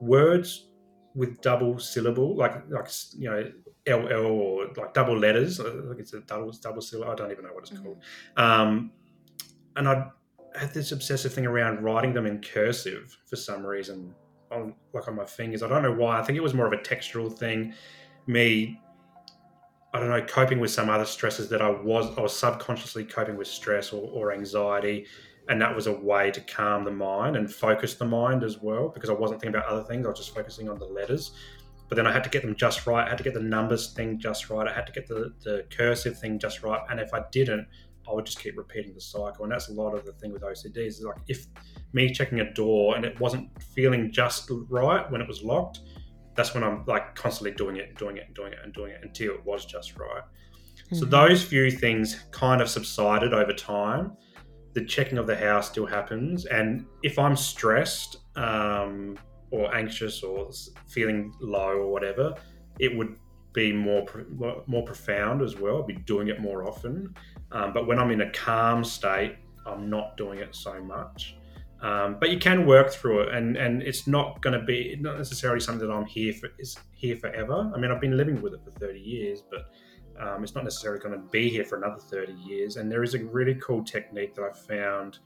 [0.00, 0.68] words
[1.14, 3.50] with double syllable, like like you know
[3.88, 5.60] LL or like double letters.
[5.60, 7.12] I think it's a double double syllable.
[7.12, 7.84] I don't even know what it's Mhm.
[7.84, 8.02] called.
[8.36, 8.92] Um,
[9.76, 10.08] and I
[10.56, 14.14] had this obsessive thing around writing them in cursive for some reason,
[14.50, 15.62] on like on my fingers.
[15.62, 16.18] I don't know why.
[16.18, 17.74] I think it was more of a textural thing.
[18.26, 18.80] Me
[19.94, 23.36] I don't know, coping with some other stresses that I was I was subconsciously coping
[23.36, 25.06] with stress or, or anxiety.
[25.48, 28.90] And that was a way to calm the mind and focus the mind as well,
[28.90, 30.04] because I wasn't thinking about other things.
[30.04, 31.32] I was just focusing on the letters.
[31.88, 33.06] But then I had to get them just right.
[33.06, 34.68] I had to get the numbers thing just right.
[34.68, 36.82] I had to get the, the cursive thing just right.
[36.90, 37.66] And if I didn't,
[38.08, 39.44] I would just keep repeating the cycle.
[39.44, 41.46] And that's a lot of the thing with OCD is like if
[41.92, 45.80] me checking a door and it wasn't feeling just right when it was locked,
[46.38, 48.92] that's when I'm like constantly doing it, and doing it, and doing it, and doing
[48.92, 50.22] it until it was just right.
[50.22, 50.96] Mm-hmm.
[50.96, 54.16] So those few things kind of subsided over time.
[54.72, 59.18] The checking of the house still happens, and if I'm stressed um,
[59.50, 60.50] or anxious or
[60.88, 62.36] feeling low or whatever,
[62.78, 63.16] it would
[63.52, 64.06] be more
[64.68, 65.80] more profound as well.
[65.80, 67.12] I'd be doing it more often.
[67.50, 69.34] Um, but when I'm in a calm state,
[69.66, 71.37] I'm not doing it so much.
[71.80, 75.16] Um, but you can work through it, and and it's not going to be not
[75.16, 77.70] necessarily something that I'm here for is here forever.
[77.74, 79.70] I mean, I've been living with it for 30 years, but
[80.20, 82.76] um, it's not necessarily going to be here for another 30 years.
[82.76, 85.18] And there is a really cool technique that I found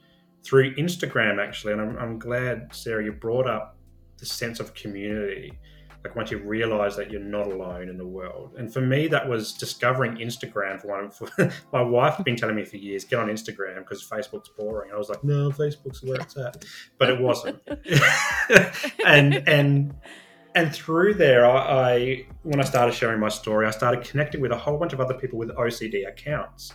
[0.43, 3.79] through Instagram actually, and I'm, I'm glad Sarah you brought up
[4.19, 5.59] the sense of community
[6.05, 8.55] like once you realize that you're not alone in the world.
[8.59, 11.29] And for me that was discovering instagram for one for
[11.73, 14.91] my wife had been telling me for years get on instagram because facebook's boring.
[14.93, 16.65] I was like no facebook's where it's at.
[16.99, 17.61] But it wasn't.
[19.05, 19.95] And and
[20.55, 24.53] and through there I, I when i started sharing my story i started connecting with
[24.53, 26.73] a whole bunch of other people with ocd accounts.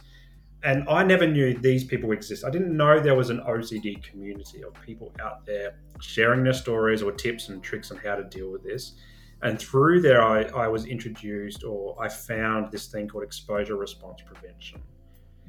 [0.63, 2.44] And I never knew these people exist.
[2.44, 7.04] I didn't know there was an OCD community of people out there sharing their stories
[7.04, 8.94] or tips and tricks on how to deal with this.
[9.43, 14.21] And through there, I, I was introduced or I found this thing called exposure response
[14.26, 14.82] prevention,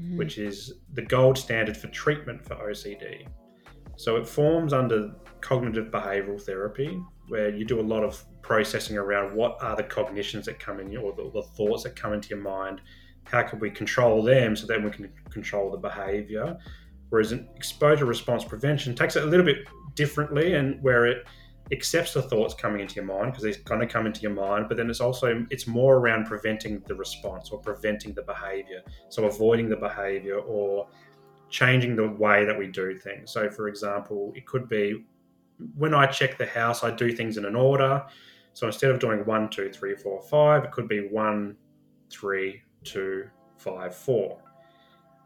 [0.01, 0.19] mm-hmm.
[0.19, 3.27] which is the gold standard for treatment for OCD.
[3.97, 9.35] So it forms under cognitive behavioral therapy, where you do a lot of processing around
[9.35, 12.39] what are the cognitions that come in or the, the thoughts that come into your
[12.39, 12.81] mind.
[13.25, 16.57] How can we control them so then we can control the behavior?
[17.11, 21.27] Whereas an exposure response prevention takes it a little bit differently and where it
[21.73, 24.67] accepts the thoughts coming into your mind because they're going to come into your mind
[24.69, 28.83] but then it's also it's more around preventing the response or preventing the behavior.
[29.09, 30.89] So avoiding the behavior or
[31.51, 33.31] changing the way that we do things.
[33.31, 35.05] So for example it could be
[35.77, 38.05] when i check the house i do things in an order.
[38.55, 41.57] So instead of doing one two three four five it could be one
[42.11, 44.39] three two five four.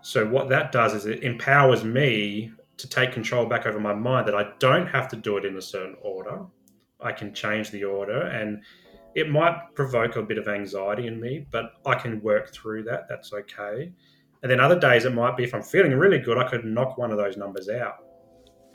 [0.00, 2.52] So what that does is it empowers me
[2.82, 5.56] to take control back over my mind that I don't have to do it in
[5.56, 6.44] a certain order.
[7.00, 8.62] I can change the order and
[9.14, 13.08] it might provoke a bit of anxiety in me, but I can work through that.
[13.08, 13.92] That's okay.
[14.42, 16.98] And then other days it might be if I'm feeling really good, I could knock
[16.98, 18.04] one of those numbers out.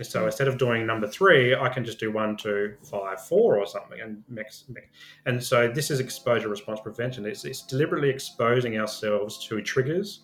[0.02, 3.66] So instead of doing number three, I can just do one, two, five, four, or
[3.66, 4.66] something, and mix.
[4.70, 4.88] mix.
[5.26, 7.26] And so this is exposure response prevention.
[7.26, 10.22] It's, it's deliberately exposing ourselves to triggers,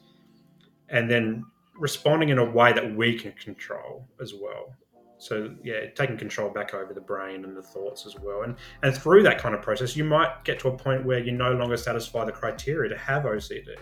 [0.90, 1.44] and then
[1.78, 4.76] responding in a way that we can control as well.
[5.18, 8.96] So yeah, taking control back over the brain and the thoughts as well, and and
[8.96, 11.78] through that kind of process, you might get to a point where you no longer
[11.78, 13.74] satisfy the criteria to have OCD,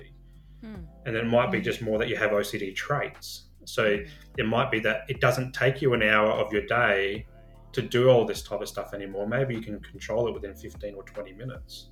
[0.61, 0.75] hmm.
[1.07, 1.63] and it might be hmm.
[1.63, 3.45] just more that you have OCD traits.
[3.65, 3.99] So
[4.37, 7.25] it might be that it doesn't take you an hour of your day
[7.73, 9.27] to do all this type of stuff anymore.
[9.27, 11.90] Maybe you can control it within fifteen or twenty minutes.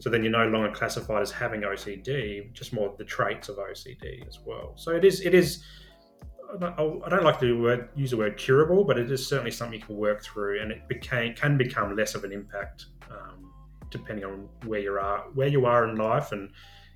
[0.00, 4.26] So then you're no longer classified as having OCD, just more the traits of OCD
[4.28, 4.74] as well.
[4.76, 5.64] So it is, it is.
[6.50, 6.76] I
[7.10, 10.22] don't like to use the word curable, but it is certainly something you can work
[10.22, 13.52] through, and it became can become less of an impact um,
[13.90, 16.50] depending on where you are, where you are in life, and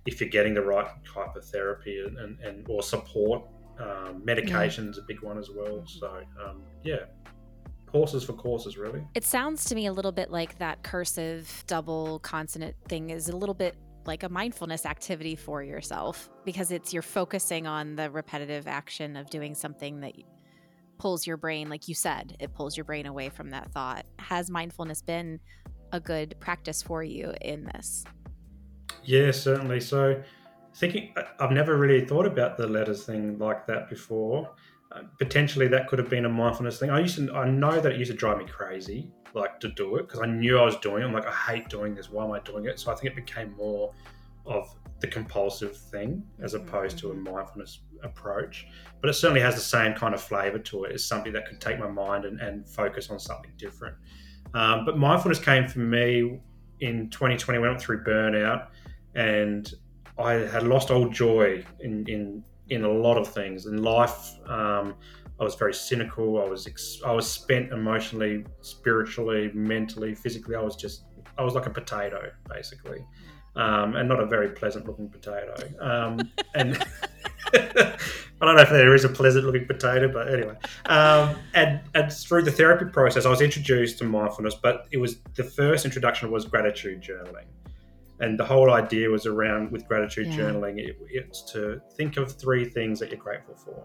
[0.07, 3.43] if you're getting the right type of therapy and, and, or support.
[3.79, 5.83] Um, medication is a big one as well.
[5.87, 7.05] So um, yeah,
[7.93, 9.05] horses for courses, really.
[9.15, 13.37] It sounds to me a little bit like that cursive double consonant thing is a
[13.37, 18.67] little bit like a mindfulness activity for yourself because it's you're focusing on the repetitive
[18.67, 20.15] action of doing something that
[20.99, 24.05] pulls your brain like you said it pulls your brain away from that thought.
[24.19, 25.39] Has mindfulness been
[25.93, 28.05] a good practice for you in this?
[29.05, 29.81] Yeah certainly.
[29.81, 30.21] So
[30.75, 34.51] thinking i've never really thought about the letters thing like that before
[35.19, 36.91] potentially that could have been a mindfulness thing.
[36.91, 39.97] I used to, I know that it used to drive me crazy, like to do
[39.97, 41.07] it because I knew I was doing it.
[41.07, 42.11] I'm like, I hate doing this.
[42.11, 42.79] Why am I doing it?
[42.79, 43.93] So I think it became more
[44.45, 47.33] of the compulsive thing as mm-hmm, opposed to a mm-hmm.
[47.35, 48.67] mindfulness approach.
[49.01, 50.93] But it certainly has the same kind of flavor to it.
[50.93, 53.97] It's something that could take my mind and, and focus on something different.
[54.55, 56.41] Um, but mindfulness came for me
[56.81, 58.69] in 2020 when I went through burnout
[59.15, 59.73] and
[60.19, 64.33] I had lost all joy in, in in a lot of things in life.
[64.49, 64.95] Um,
[65.41, 66.41] I was very cynical.
[66.41, 70.55] I was ex- I was spent emotionally, spiritually, mentally, physically.
[70.55, 71.05] I was just
[71.39, 73.05] I was like a potato basically,
[73.57, 75.55] um, and not a very pleasant looking potato.
[75.81, 76.83] Um, and
[77.55, 80.57] I don't know if there is a pleasant looking potato, but anyway.
[80.87, 85.19] Um, and, and through the therapy process, I was introduced to mindfulness, but it was
[85.37, 87.45] the first introduction was gratitude journaling.
[88.23, 90.45] And the whole idea was around with gratitude Yeah.
[90.45, 93.85] journaling, it, it's to think of three things that you're grateful for.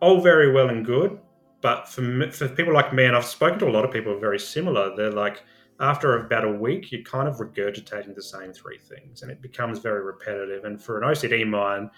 [0.00, 1.18] All very well and good,
[1.62, 4.12] but for, me, for people like me, and I've spoken to a lot of people
[4.12, 5.42] who are very similar, they're like,
[5.80, 9.78] after about a week, you're kind of regurgitating the same three things, and it becomes
[9.78, 10.64] very repetitive.
[10.64, 11.90] And for an OCD mind,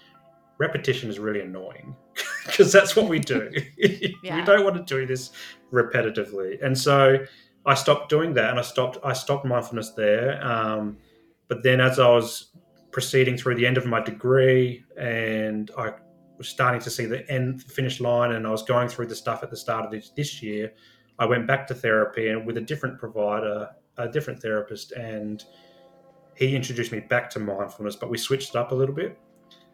[0.59, 1.95] repetition is really annoying
[2.45, 3.51] because that's what we do.
[3.77, 5.31] we don't want to do this
[5.73, 7.17] repetitively, and so
[7.65, 8.97] I stopped doing that, and I stopped.
[9.03, 10.43] I stopped mindfulness there.
[10.45, 10.97] Um,
[11.47, 12.55] but then, as I was
[12.91, 15.93] proceeding through the end of my degree, and I
[16.37, 19.43] was starting to see the end, finish line, and I was going through the stuff
[19.43, 20.73] at the start of this, this year.
[21.19, 25.43] I went back to therapy and with a different provider, a different therapist, and
[26.35, 29.19] he introduced me back to mindfulness, but we switched it up a little bit.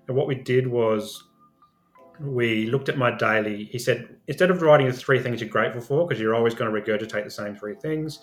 [0.08, 1.24] And what we did was
[2.20, 3.66] we looked at my daily.
[3.66, 6.74] He said, instead of writing the three things you're grateful for, because you're always going
[6.74, 8.20] to regurgitate the same three things,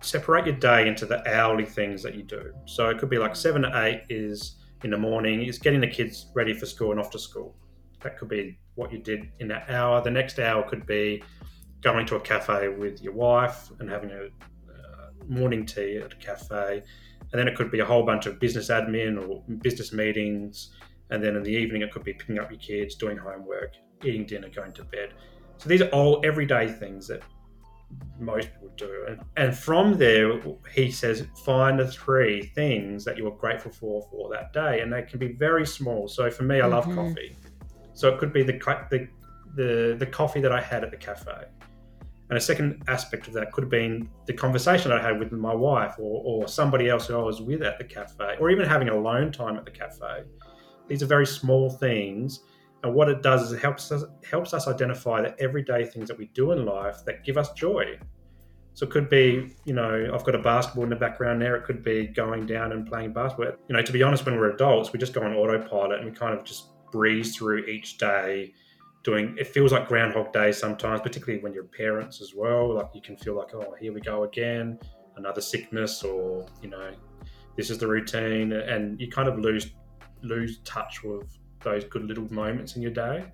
[0.00, 2.52] separate your day into the hourly things that you do.
[2.66, 5.86] So it could be like seven to eight is in the morning, is getting the
[5.86, 7.54] kids ready for school and off to school.
[8.00, 10.02] That could be what you did in that hour.
[10.02, 11.22] The next hour could be
[11.82, 16.16] going to a cafe with your wife and having a uh, morning tea at a
[16.16, 16.82] cafe.
[17.32, 20.70] And then it could be a whole bunch of business admin or business meetings.
[21.12, 24.24] And then in the evening, it could be picking up your kids, doing homework, eating
[24.24, 25.12] dinner, going to bed.
[25.58, 27.22] So these are all everyday things that
[28.18, 29.04] most people do.
[29.08, 30.40] And, and from there,
[30.74, 34.80] he says, find the three things that you are grateful for for that day.
[34.80, 36.08] And they can be very small.
[36.08, 36.94] So for me, I love Mhm.
[36.94, 37.36] coffee.
[37.92, 38.58] So it could be the,
[38.90, 39.08] the,
[39.54, 41.44] the, the coffee that I had at the cafe.
[42.30, 45.54] And a second aspect of that could have been the conversation I had with my
[45.54, 48.88] wife or, or somebody else who I was with at the cafe, or even having
[48.88, 50.24] alone time at the cafe.
[50.92, 52.40] These are very small things.
[52.82, 56.18] And what it does is it helps us helps us identify the everyday things that
[56.18, 57.98] we do in life that give us joy.
[58.74, 61.56] So it could be, you know, I've got a basketball in the background there.
[61.56, 63.54] It could be going down and playing basketball.
[63.68, 66.14] You know, to be honest, when we're adults, we just go on autopilot and we
[66.14, 68.52] kind of just breeze through each day
[69.02, 73.00] doing it feels like groundhog day sometimes particularly when you're parents as well like you
[73.00, 74.78] can feel like oh here we go again
[75.16, 76.92] another sickness or you know
[77.56, 79.72] this is the routine and you kind of lose
[80.22, 83.24] lose touch with those good little moments in your day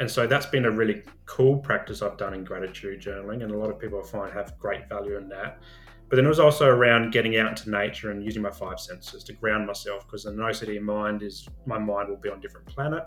[0.00, 3.56] and so that's been a really cool practice i've done in gratitude journaling and a
[3.56, 5.60] lot of people i find have great value in that
[6.08, 9.24] but then it was also around getting out into nature and using my five senses
[9.24, 12.66] to ground myself because an ocd mind is my mind will be on a different
[12.66, 13.04] planet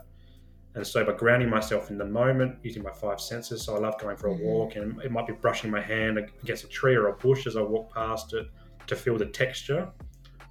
[0.74, 4.00] and so by grounding myself in the moment, using my five senses, so I love
[4.00, 4.40] going for a Mhm.
[4.40, 7.58] walk and it might be brushing my hand against a tree or a bush as
[7.58, 8.48] I walk past it
[8.88, 9.90] to feel the texture.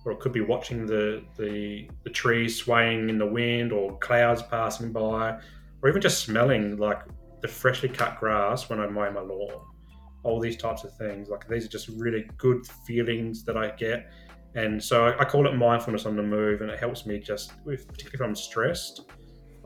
[0.05, 4.43] Or it could be watching the, the, the trees swaying in the wind or clouds
[4.43, 5.39] passing by,
[5.83, 7.03] or even just smelling like
[7.43, 9.61] the freshly cut grass when I mow my lawn.
[10.23, 11.29] All these types of things.
[11.29, 14.11] Like these are just really good feelings that I get.
[14.55, 17.53] And so I, I call it mindfulness on the move, and it helps me just,
[17.65, 19.03] particularly if I'm stressed,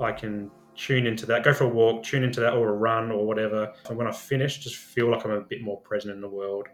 [0.00, 3.10] I can tune into that, go for a walk, tune into that, or a run,
[3.10, 3.72] or whatever.
[3.88, 6.66] And when I finish, just feel like I'm a bit more present in the world,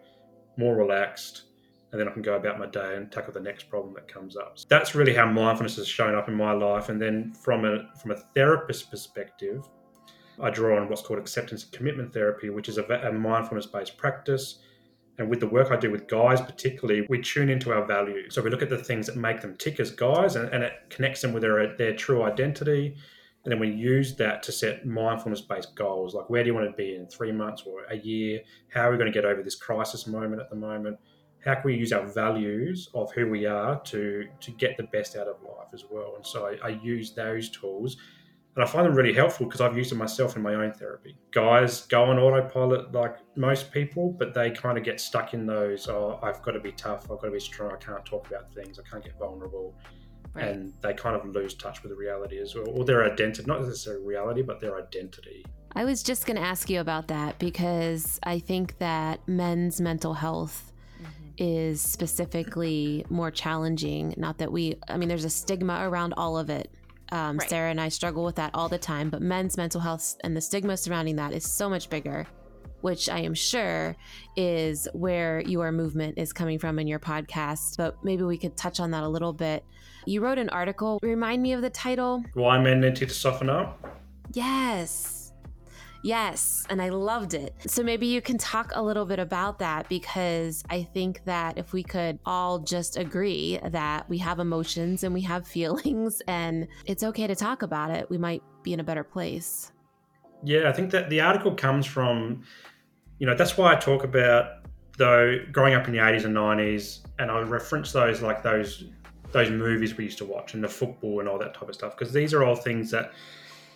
[0.57, 1.45] more relaxed,
[1.93, 4.37] and then I can go about my day and tackle the next problem that comes
[4.37, 4.59] up.
[4.59, 6.89] So that's really how mindfulness has shown up in my life.
[6.89, 9.67] And then from a from a therapist perspective,
[10.41, 13.97] I draw on what's called acceptance and commitment therapy, which is a, a mindfulness based
[13.97, 14.61] practice.
[15.19, 18.35] And with the work I do with guys, particularly, we tune into our values.
[18.35, 20.73] So we look at the things that make them tick as guys, and, and it
[20.89, 22.97] connects them with their their true identity.
[23.45, 26.71] And then we use that to set mindfulness based goals, like where do you want
[26.71, 28.41] to be in three months or a year?
[28.69, 30.99] How are we going to get over this crisis moment at the moment?
[31.45, 35.17] How can we use our values of who we are to to get the best
[35.17, 36.15] out of life as well?
[36.17, 37.97] And so I, I use those tools
[38.57, 41.17] and I find them really helpful because I've used them myself in my own therapy.
[41.31, 45.89] Guys go on autopilot like most people, but they kind of get stuck in those.
[45.89, 47.05] Oh, I've got to be tough.
[47.05, 47.73] I've got to be strong.
[47.73, 48.79] I can't talk about things.
[48.79, 49.75] I can't get vulnerable,
[50.35, 50.45] Right.
[50.49, 53.47] and they kind of lose touch with the reality as well, or their identity.
[53.47, 55.45] Not necessarily reality, but their identity.
[55.77, 60.15] I was just going to ask you about that because I think that men's mental
[60.15, 60.70] health.
[61.41, 64.15] Is specifically more challenging.
[64.17, 66.71] Not that we, I mean, there's a stigma around all of it.
[67.13, 67.49] Um, Right.
[67.49, 70.41] Sarah and I struggle with that all the time, but men's mental health and the
[70.41, 72.27] stigma surrounding that is so much bigger,
[72.83, 73.97] which I am sure
[74.37, 77.79] is where your movement is coming from in your podcast.
[77.79, 79.65] But maybe we could touch on that a little bit.
[80.07, 81.01] You wrote an article.
[81.03, 82.23] Remind me of the title.
[82.35, 83.99] Why men need to soften up?
[84.33, 85.20] Yes.
[86.03, 87.55] Yes, and I loved it.
[87.67, 91.73] So maybe you can talk a little bit about that because I think that if
[91.73, 97.03] we could all just agree that we have emotions and we have feelings and it's
[97.03, 99.73] okay to talk about it, we might be in a better place.
[100.43, 102.45] Yeah, I think that the article comes from,
[103.19, 104.61] you know, that's why I talk about
[104.97, 108.85] though growing up in the 80s and 90s and I reference those like those
[109.33, 111.97] those movies we used to watch and the football and all that type of stuff
[111.97, 113.13] because these are all things that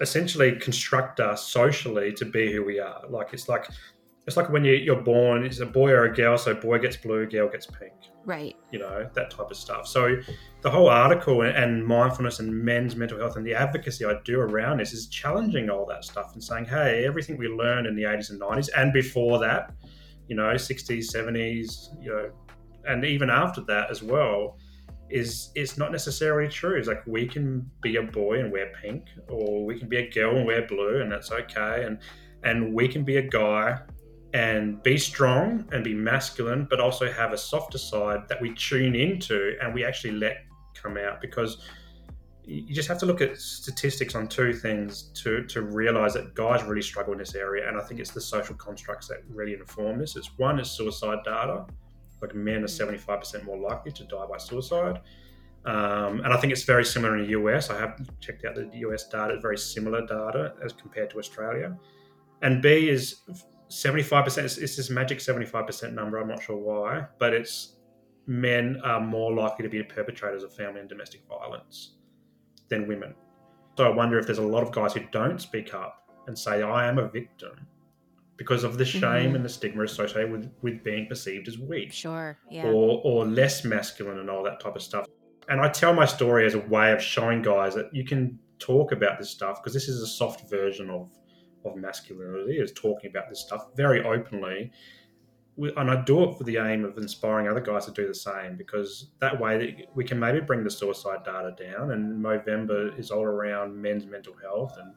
[0.01, 3.03] essentially construct us socially to be who we are.
[3.09, 3.69] Like it's like
[4.27, 6.97] it's like when you, you're born, it's a boy or a girl, so boy gets
[6.97, 7.93] blue, girl gets pink.
[8.25, 8.57] Right.
[8.73, 9.87] You know that type of stuff.
[9.87, 10.17] So
[10.63, 14.79] the whole article and mindfulness and men's mental health and the advocacy I do around
[14.79, 18.31] this is challenging all that stuff and saying, hey, everything we learned in the 80s
[18.31, 19.75] and 90s and before that,
[20.27, 22.31] you know, 60s, 70s, you know,
[22.87, 24.57] and even after that as well
[25.11, 26.77] is it's not necessarily true.
[26.77, 30.11] It's like we can be a boy and wear pink, or we can be a
[30.11, 31.85] girl and wear blue, and that's okay.
[31.85, 31.99] And
[32.43, 33.81] and we can be a guy
[34.35, 38.97] and be strong and be masculine, but also have a softer side that we tune
[38.97, 40.39] into and we actually let
[40.75, 41.63] come out because
[42.45, 46.63] you just have to look at statistics on two things to, to realize that guys
[46.65, 47.67] really struggle in this area.
[47.67, 50.17] And I think it's the social constructs that really inform this.
[50.17, 51.65] It's one is suicide data
[52.27, 55.01] like men are 75% more likely to die by suicide.
[55.65, 57.71] Um, and I think it's very similar in the US.
[57.71, 61.77] I have checked out the US data, very similar data as compared to Australia.
[62.43, 63.21] And B is
[63.71, 66.19] 75%, it's, it's this magic 75% number.
[66.19, 67.77] I'm not sure why, but it's
[68.27, 71.97] men are more likely to be perpetrators of family and domestic violence
[72.69, 73.15] than women.
[73.77, 76.63] So I wonder if there's a lot of guys who don't speak up and say,
[76.63, 77.67] I am a victim
[78.37, 79.37] because of the shame mm-hmm.
[79.37, 81.93] and the stigma associated with, with being perceived as weak.
[81.93, 82.37] Sure.
[82.51, 82.67] Yeah.
[82.67, 85.07] Or, or less masculine and all that type of stuff.
[85.49, 88.93] And I tell my story as a way of showing guys that you can talk
[88.93, 91.11] about this stuff because this is a soft version of,
[91.65, 94.73] of masculinity, is talking about this stuff very openly.
[95.57, 98.57] And I do it for the aim of inspiring other guys to do the same
[98.57, 101.93] because that way we can maybe bring the suicide data down.
[101.93, 104.95] And Movember is all around men's mental health and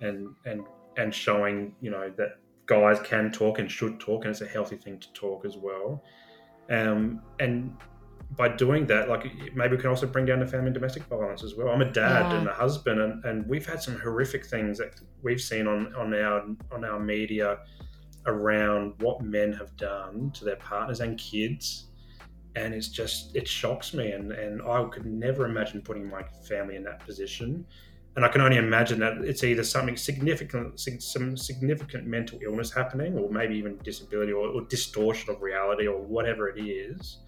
[0.00, 0.66] and and
[0.96, 4.76] and showing you know that guys can talk and should talk, and it's a healthy
[4.76, 6.04] thing to talk as well.
[6.70, 7.76] Um, and
[8.36, 9.24] by doing that, like
[9.56, 11.68] maybe we can also bring down the family and domestic violence as well.
[11.68, 12.38] I'm a dad yeah.
[12.38, 16.14] and a husband, and, and we've had some horrific things that we've seen on, on
[16.14, 17.58] our on our media
[18.26, 21.88] around what men have done to their partners and kids.
[22.54, 26.76] And it's just it shocks me, and, and I could never imagine putting my family
[26.76, 27.66] in that position
[28.16, 33.16] and I can only imagine that it's either something significant, some significant mental illness happening,
[33.16, 37.18] or maybe even disability or, or distortion of reality, or whatever it is.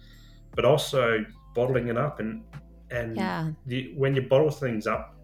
[0.55, 1.25] But also
[1.55, 2.43] bottling it up, and
[2.91, 3.49] and yeah.
[3.65, 5.15] the, when you bottle things up,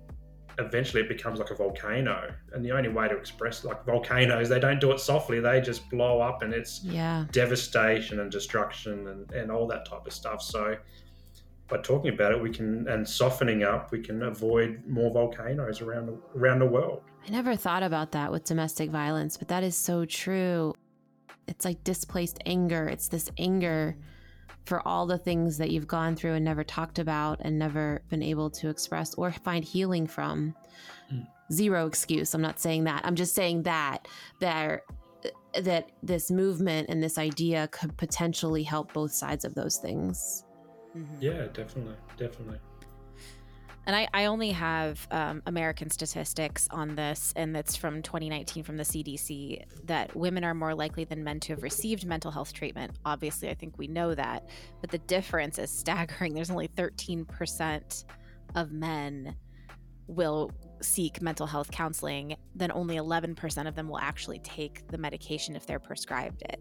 [0.60, 2.34] eventually it becomes like a volcano.
[2.53, 5.89] And the only way to express like volcanoes, they don't do it softly; they just
[5.89, 7.26] blow up, and it's yeah.
[7.34, 10.41] devastation and destruction and and all that type of stuff.
[10.41, 10.78] So
[11.70, 16.07] by talking about it, we can and softening up, we can avoid more volcanoes around
[16.07, 17.03] the, around the world.
[17.28, 20.74] I never thought about that with domestic violence, but that is so true.
[21.47, 22.88] It's like displaced anger.
[22.88, 23.95] It's this anger
[24.65, 28.22] for all the things that you've gone through and never talked about and never been
[28.22, 30.55] able to express or find healing from.
[31.11, 31.28] Mm.
[31.51, 32.34] Zero excuse.
[32.36, 33.01] I'm not saying that.
[33.03, 34.07] I'm just saying that
[34.39, 34.84] there
[35.61, 40.45] that this movement and this idea could potentially help both sides of those things.
[40.96, 41.22] Mm-hmm.
[41.22, 42.60] Yeah, definitely, definitely.
[43.86, 48.78] And I, I only have um, American statistics on this, and it's from 2019 from
[48.78, 52.92] the CDC that women are more likely than men to have received mental health treatment.
[53.06, 54.48] Obviously, I think we know that,
[54.82, 56.34] but the difference is staggering.
[56.36, 58.04] There's only 13%
[58.56, 59.36] of men
[60.06, 65.56] will seek mental health counseling, then only 11% of them will actually take the medication
[65.56, 66.60] if they're prescribed it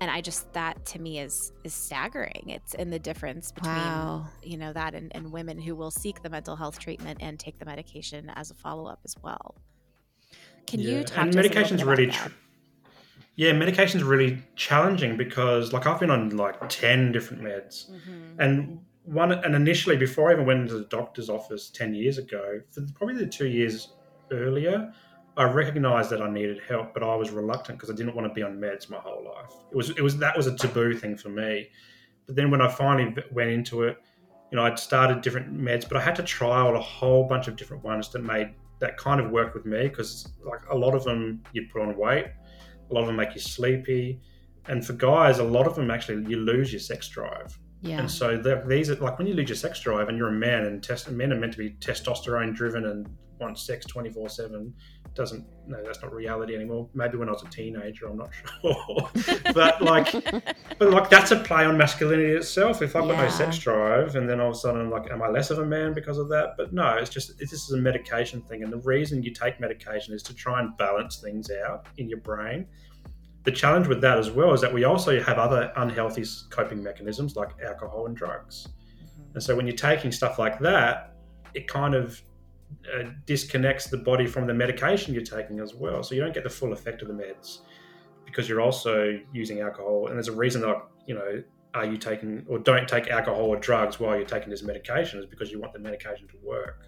[0.00, 4.26] and i just that to me is is staggering it's in the difference between wow.
[4.42, 7.58] you know that and, and women who will seek the mental health treatment and take
[7.58, 9.56] the medication as a follow-up as well
[10.66, 10.98] can yeah.
[10.98, 12.28] you talk and medication's really tr-
[13.36, 18.40] yeah medication's really challenging because like i've been on like 10 different meds mm-hmm.
[18.40, 22.60] and one and initially before i even went into the doctor's office 10 years ago
[22.70, 23.92] for probably the two years
[24.32, 24.92] earlier
[25.36, 28.32] I recognized that I needed help, but I was reluctant because I didn't want to
[28.32, 29.52] be on meds my whole life.
[29.70, 31.68] It was it was that was a taboo thing for me.
[32.26, 33.98] But then when I finally went into it,
[34.50, 37.48] you know, I'd started different meds, but I had to try out a whole bunch
[37.48, 40.94] of different ones that made that kind of work with me because like a lot
[40.94, 42.26] of them you put on weight,
[42.90, 44.20] a lot of them make you sleepy,
[44.68, 47.58] and for guys, a lot of them actually you lose your sex drive.
[47.82, 48.00] Yeah.
[48.00, 50.64] And so these are like when you lose your sex drive and you're a man
[50.64, 53.06] and test, men are meant to be testosterone driven and
[53.38, 54.72] want sex 24 7
[55.14, 56.88] doesn't no that's not reality anymore.
[56.94, 58.30] Maybe when i was a teenager i'm not
[58.62, 59.10] sure.
[59.54, 60.12] But like
[60.78, 62.82] but like that's a play on masculinity itself.
[62.82, 65.22] If i've got no sex drive and then all of a sudden I'm like am
[65.22, 66.54] i less of a man because of that?
[66.56, 68.62] But no it's just this is a medication thing.
[68.62, 72.20] And the reason you take medication is to try and balance things out in your
[72.20, 72.66] brain.
[73.44, 77.36] The challenge with that as well is that we also have other unhealthy coping mechanisms
[77.36, 78.66] like alcohol and drugs.
[78.66, 79.34] Mm-hmm.
[79.34, 81.12] And so when you're taking stuff like that,
[81.54, 82.20] it kind of
[82.94, 86.02] uh, disconnects the body from the medication you're taking as well.
[86.02, 87.60] So you don't get the full effect of the meds
[88.24, 90.06] because you're also using alcohol.
[90.08, 91.42] And there's a reason that, you know,
[91.74, 95.26] are you taking or don't take alcohol or drugs while you're taking this medication is
[95.26, 96.86] because you want the medication to work.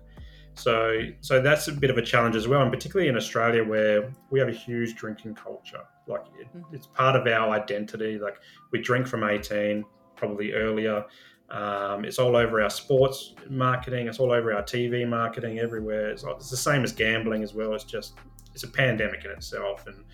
[0.54, 4.12] So, so that's a bit of a challenge as well, and particularly in Australia where
[4.30, 5.84] we have a huge drinking culture.
[6.08, 8.18] Like it, it's part of our identity.
[8.18, 8.38] Like
[8.72, 9.84] we drink from 18,
[10.16, 11.04] probably earlier.
[11.50, 14.06] Um, it's all over our sports marketing.
[14.06, 16.10] It's all over our TV marketing everywhere.
[16.10, 17.74] It's, it's the same as gambling as well.
[17.74, 18.14] It's just
[18.54, 20.04] it's a pandemic in itself, and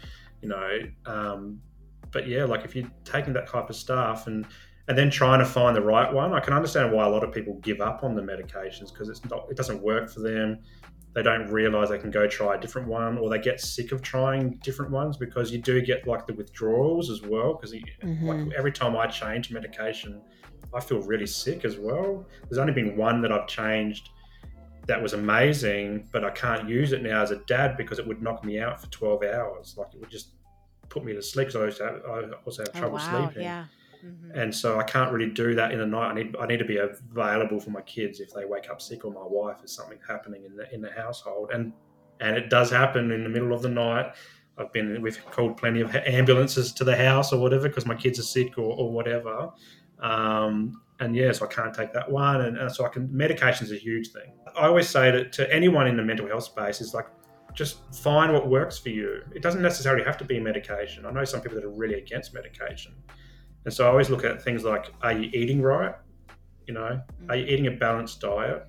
[0.43, 0.79] you know.
[1.07, 1.61] Um,
[2.13, 4.47] but yeah, like if you're taking that type of stuff and
[4.87, 7.33] and then trying to find the right one, I can understand why a lot of
[7.33, 10.61] people give up on the medications because it's not it doesn't work for them.
[11.15, 14.03] They don't realize they can go try a different one, or they get sick of
[14.03, 17.55] trying different ones because you do get like the withdrawals as well.
[17.55, 18.53] Because like Mhm.
[18.53, 20.21] every time I change medication,
[20.75, 22.27] I feel really sick as well.
[22.49, 24.11] There's only been one that I've changed
[24.87, 28.21] that was amazing, but I can't use it now as a dad because it would
[28.21, 29.75] knock me out for 12 hours.
[29.79, 30.31] Like it would just
[30.91, 33.29] put me to sleep because I also have, I also have Oh, trouble wow.
[33.29, 33.43] sleeping.
[33.43, 33.65] Yeah.
[34.05, 34.31] Mhm.
[34.35, 36.11] And so I can't really do that in the night.
[36.11, 39.05] I need I need to be available for my kids if they wake up sick
[39.07, 41.51] or my wife is something happening in the in the household.
[41.55, 41.73] And
[42.21, 44.13] and it does happen in the middle of the night.
[44.59, 48.19] I've been we've called plenty of ambulances to the house or whatever because my kids
[48.19, 49.51] are sick or, or whatever.
[50.01, 52.43] Um, and yeah, so I can't take that one.
[52.43, 54.33] And, and so I can medication is a huge thing.
[54.57, 57.07] I always say that to anyone in the mental health space is like
[57.53, 59.23] just find what works for you.
[59.35, 61.07] It doesn't necessarily have to be medication.
[61.07, 62.93] I know some people that are really against medication.
[63.65, 65.95] And so I always look at things like are you eating right?
[66.67, 68.67] You know, are you eating a balanced diet?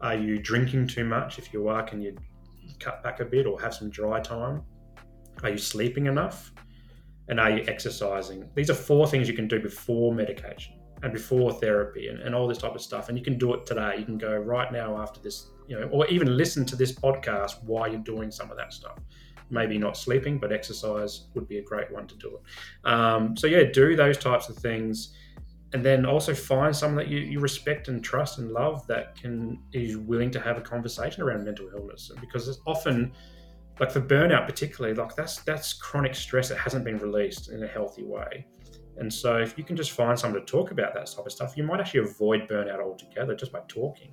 [0.00, 1.38] Are you drinking too much?
[1.38, 2.16] If you are, can you
[2.80, 4.62] cut back a bit or have some dry time?
[5.42, 6.52] Are you sleeping enough?
[7.28, 8.48] And are you exercising?
[8.54, 12.46] These are four things you can do before medication and before therapy and, and all
[12.46, 13.08] this type of stuff.
[13.08, 13.96] And you can do it today.
[13.98, 17.62] You can go right now after this, you know, or even listen to this podcast
[17.64, 18.98] while you're doing some of that stuff.
[19.50, 22.90] Maybe not sleeping, but exercise would be a great one to do it.
[22.90, 25.14] Um, so yeah, do those types of things,
[25.74, 29.58] and then also find someone that you, you respect and trust and love that can
[29.72, 32.10] is willing to have a conversation around mental illness.
[32.10, 33.12] And because it's often,
[33.80, 37.66] like for burnout particularly, like that's that's chronic stress that hasn't been released in a
[37.66, 38.46] healthy way.
[38.98, 41.56] And so if you can just find someone to talk about that type of stuff,
[41.56, 44.12] you might actually avoid burnout altogether just by talking.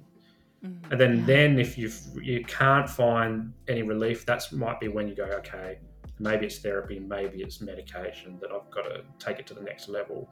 [0.64, 0.92] Mhm.
[0.92, 1.26] And then, Yeah.
[1.26, 1.90] then if you
[2.22, 5.80] you can't find any relief, that's might be when you go, okay,
[6.20, 9.88] maybe it's therapy, maybe it's medication that I've got to take it to the next
[9.90, 10.30] level.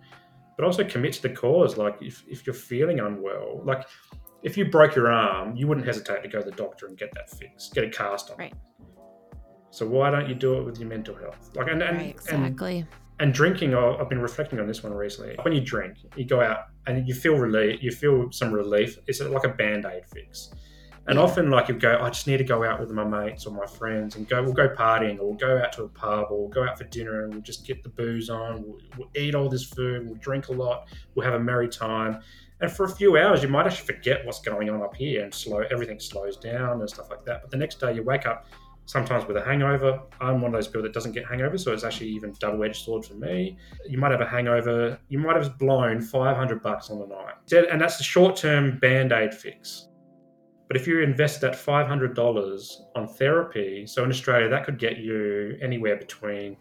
[0.58, 1.78] But also commit to the cause.
[1.78, 3.86] Like if, if you're feeling unwell, like
[4.44, 7.14] if you broke your arm, you wouldn't hesitate to go to the doctor and get
[7.14, 8.38] that fixed, get a cast on.
[8.38, 8.54] Right.
[9.70, 11.52] So why don't you do it with your mental health?
[11.56, 12.86] Like and and, Right, and Exactly.
[13.20, 15.36] and drinking I- i've been reflecting on this one recently.
[15.42, 18.98] When you drink you go out and you feel relief you feel some relief.
[19.08, 20.52] It's like a band-aid fix.
[21.08, 21.24] And Yeah.
[21.24, 23.66] often like you go i just need to go out with my mates or my
[23.66, 26.50] friends and go we'll go partying or we'll go out to a pub or we'll
[26.50, 28.64] go out for dinner and we'll just get the booze on.
[28.64, 30.06] We'll, we'll eat all this food.
[30.06, 30.88] We'll drink a lot.
[31.16, 32.20] We'll have a merry time.
[32.62, 35.34] And for a few hours you might actually forget what's going on up here and
[35.34, 37.42] slow everything slows down and stuff like that.
[37.42, 38.46] But the next day you wake up
[38.88, 40.02] sometimes with a hangover.
[40.20, 43.06] I'm one of those people that doesn't get hangovers, so it's actually even double-edged sword
[43.06, 43.58] for me.
[43.86, 44.98] You might have a hangover.
[45.10, 49.90] You might have blown 500 bucks on the night, and that's the short-term band-aid fix.
[50.70, 55.58] But if you invest that $500 on therapy, so in Australia that could get you
[55.62, 56.58] anywhere between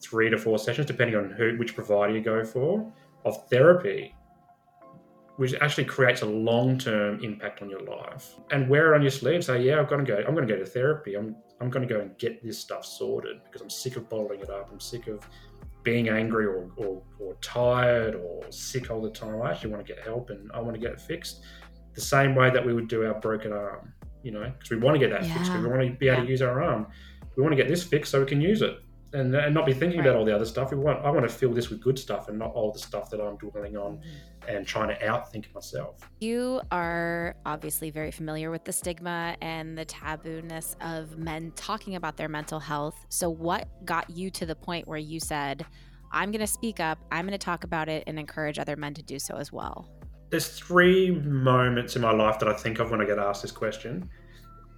[0.00, 2.92] three to four sessions, depending on who which provider you go for,
[3.24, 4.14] of therapy
[5.42, 8.36] which actually creates a long-term impact on your life.
[8.52, 9.44] And wear it on your sleeve.
[9.44, 10.18] Say, yeah, I'm going to go.
[10.18, 11.16] I'm going to go to therapy.
[11.16, 14.38] I'm I'm going to go and get this stuff sorted because I'm sick of bottling
[14.38, 14.68] it up.
[14.70, 15.28] I'm sick of
[15.82, 19.42] being angry or, or, or tired or sick all the time.
[19.42, 21.40] I actually want to get help and I want to get it fixed.
[21.94, 24.94] The same way that we would do our broken arm, you know, because we want
[24.94, 25.52] to get that fixed.
[25.52, 26.24] We want to be able Yeah.
[26.24, 26.86] to use our arm.
[27.34, 28.78] We want to get this fixed so we can use it.
[29.12, 30.06] And, and not be thinking Right.
[30.06, 30.70] about all the other stuff.
[30.70, 33.10] We want I want to fill this with good stuff and not all the stuff
[33.10, 34.31] that I'm dwelling on mm-hmm.
[34.48, 36.08] And trying to outthink myself.
[36.20, 42.16] You are obviously very familiar with the stigma and the tabooness of men talking about
[42.16, 43.06] their mental health.
[43.08, 45.64] So, what got you to the point where you said,
[46.12, 48.94] I'm going to speak up, I'm going to talk about it, and encourage other men
[48.94, 49.88] to do so as well?
[50.30, 53.52] There's three moments in my life that I think of when I get asked this
[53.52, 54.08] question.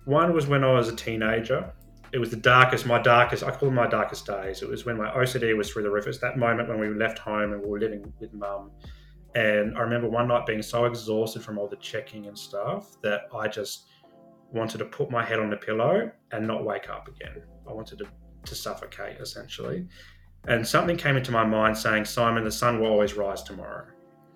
[0.05, 1.73] One was when I was a teenager.
[2.13, 4.63] It was the darkest, my darkest, I call them my darkest days.
[4.63, 6.05] It was when my OCD was through the roof.
[6.05, 8.71] It was that moment when we left home and we were living with mum.
[9.35, 13.23] And I remember one night being so exhausted from all the checking and stuff that
[13.35, 13.89] I just
[14.53, 17.43] wanted to put my head on the pillow and not wake up again.
[17.69, 18.07] I wanted to,
[18.45, 19.87] to suffocate essentially.
[20.47, 23.87] And something came into my mind saying, Simon, the sun will always rise tomorrow.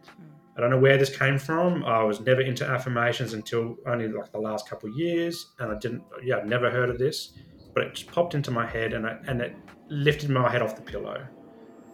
[0.07, 0.23] Hmm.
[0.57, 1.85] I don't know where this came from.
[1.85, 5.79] I was never into affirmations until only like the last couple of years, and I
[5.79, 6.03] didn't.
[6.25, 7.39] Yeah, I'd never heard of this,
[7.75, 9.55] but it just popped into my head, and I, and it
[9.89, 11.27] lifted my head off the pillow.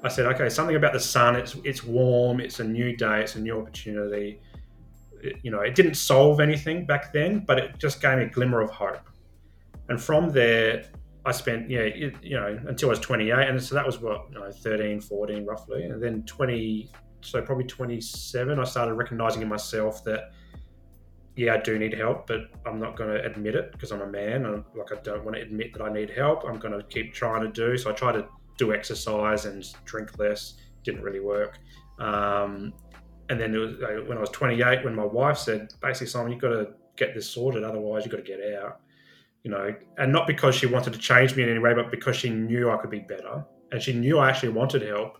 [0.04, 1.34] I said, okay, something about the sun.
[1.34, 2.40] It's it's warm.
[2.40, 3.22] It's a new day.
[3.22, 4.40] It's a new opportunity.
[5.22, 8.28] It, you know, it didn't solve anything back then, but it just gave me a
[8.28, 9.08] glimmer of hope.
[9.88, 10.84] And from there,
[11.24, 14.26] I spent yeah, it, you know, until I was 28, and so that was what
[14.30, 16.90] you know, 13, 14 roughly, and then 20
[17.24, 20.32] so probably 27, I started recognizing in myself that,
[21.36, 24.06] yeah, I do need help, but I'm not going to admit it because I'm a
[24.06, 24.46] man.
[24.46, 26.44] And like, I don't want to admit that I need help.
[26.44, 27.76] I'm going to keep trying to do.
[27.76, 28.26] So I try to
[28.56, 30.54] do exercise and drink less.
[30.82, 31.58] Didn't really work.
[31.98, 32.72] Um,
[33.28, 36.40] and then was uh, when I was 28, when my wife said, basically, Simon, you've
[36.40, 38.80] got to get this sorted, otherwise, you've got to get out.
[39.42, 42.16] You know, and not because she wanted to change me in any way, but because
[42.16, 45.18] she knew I could be better, and she knew I actually wanted help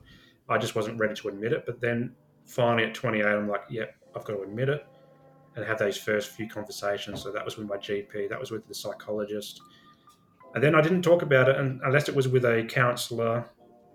[0.48, 1.64] I just wasn't ready to admit it.
[1.66, 2.14] But then
[2.44, 4.86] finally at 28, I'm like, yeah, I've got to admit it
[5.56, 7.22] and have those first few conversations.
[7.22, 9.60] So that was with my GP, that was with the psychologist.
[10.54, 13.44] And then I didn't talk about it unless it was with a counselor,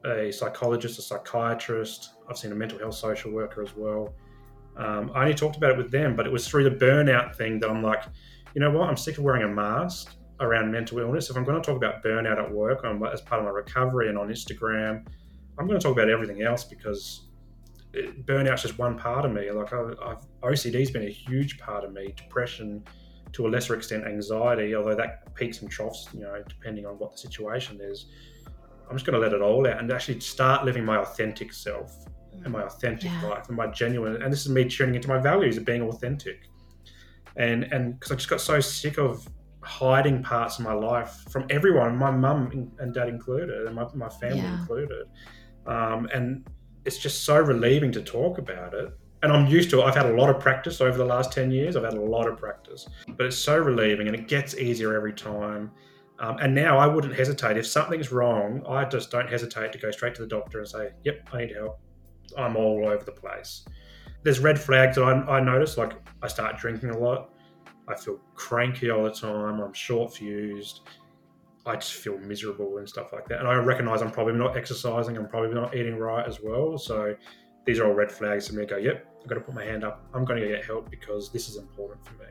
[0.05, 2.15] a psychologist, a psychiatrist.
[2.29, 4.13] I've seen a mental health social worker as well.
[4.77, 7.59] Um, I only talked about it with them, but it was through the burnout thing
[7.59, 8.03] that I'm like,
[8.53, 8.89] you know what?
[8.89, 11.29] I'm sick of wearing a mask around mental illness.
[11.29, 14.09] If I'm going to talk about burnout at work I'm, as part of my recovery
[14.09, 15.05] and on Instagram,
[15.57, 17.27] I'm going to talk about everything else because
[17.93, 19.51] it, burnout's just one part of me.
[19.51, 22.13] Like I've, OCD's been a huge part of me.
[22.15, 22.83] Depression,
[23.33, 24.75] to a lesser extent, anxiety.
[24.75, 28.07] Although that peaks and troughs, you know, depending on what the situation is.
[28.89, 32.05] I'm just going to let it all out and actually start living my authentic self
[32.43, 33.27] and my authentic yeah.
[33.27, 34.19] life and my genuine.
[34.23, 36.47] And this is me tuning into my values of being authentic.
[37.35, 39.27] And and because I just got so sick of
[39.61, 44.09] hiding parts of my life from everyone, my mum and dad included, and my, my
[44.09, 44.59] family yeah.
[44.59, 45.05] included
[45.69, 46.45] um, and
[46.85, 48.91] it's just so relieving to talk about it.
[49.21, 49.83] And I'm used to it.
[49.83, 51.75] I've had a lot of practice over the last 10 years.
[51.75, 55.13] I've had a lot of practice, but it's so relieving and it gets easier every
[55.13, 55.71] time.
[56.19, 57.57] Um, and now I wouldn't hesitate.
[57.57, 60.91] If something's wrong, I just don't hesitate to go straight to the doctor and say,
[61.03, 61.79] Yep, I need help.
[62.37, 63.65] I'm all over the place.
[64.23, 67.31] There's red flags that I, I notice, like I start drinking a lot.
[67.87, 69.61] I feel cranky all the time.
[69.61, 70.81] I'm short fused.
[71.65, 73.39] I just feel miserable and stuff like that.
[73.39, 76.77] And I recognize I'm probably not exercising, I'm probably not eating right as well.
[76.77, 77.15] So
[77.65, 78.65] these are all red flags for me.
[78.65, 80.05] go, yep, I've got to put my hand up.
[80.13, 82.29] I'm going to get help because this is important for me.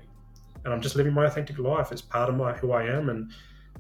[0.65, 1.93] And I'm just living my authentic life.
[1.93, 3.31] It's part of my who I am, and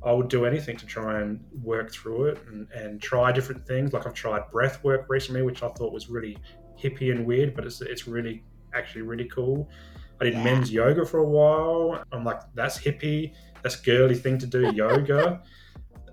[0.04, 3.92] I would do anything to try and work through it and, and try different things.
[3.92, 6.38] Like I've tried breath work recently, which I thought was really
[6.80, 8.44] hippie and weird, but it's it's really
[8.74, 9.68] actually really cool.
[10.20, 10.44] I did yeah.
[10.44, 12.02] men's yoga for a while.
[12.12, 13.32] I'm like, that's hippie
[13.62, 15.42] that's girly thing to do, yoga.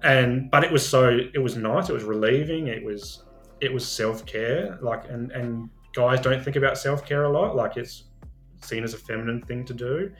[0.03, 1.89] And but it was so it was nice.
[1.89, 2.67] It was relieving.
[2.67, 3.23] It was
[3.61, 4.77] it was self care.
[4.81, 7.55] Like and and guys don't think about self care a lot.
[7.55, 8.03] Like it's
[8.61, 10.11] seen as a feminine thing to do.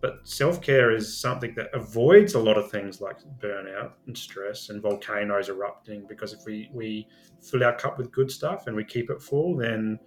[0.00, 4.70] But self care is something that avoids a lot of things like burnout and stress
[4.70, 6.06] and volcanoes erupting.
[6.08, 7.06] Because if we, we
[7.42, 9.98] fill our cup with good stuff and we keep it full, then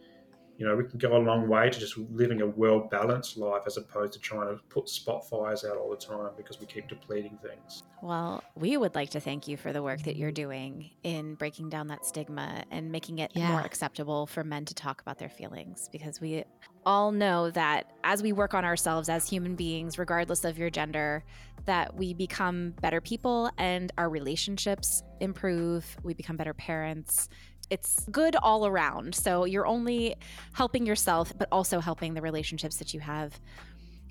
[0.57, 3.63] you know, we can go a long way to just living a well balanced life
[3.65, 6.87] as opposed to trying to put spot fires out all the time because we keep
[6.87, 7.83] depleting things.
[8.01, 11.69] Well, we would like to thank you for the work that you're doing in breaking
[11.69, 13.51] down that stigma and making it yeah.
[13.51, 16.43] more acceptable for men to talk about their feelings because we
[16.85, 21.23] all know that as we work on ourselves as human beings, regardless of your gender,
[21.65, 27.29] that we become better people and our relationships improve, we become better parents
[27.69, 29.15] it's good all around.
[29.15, 30.15] So you're only
[30.53, 33.39] helping yourself, but also helping the relationships that you have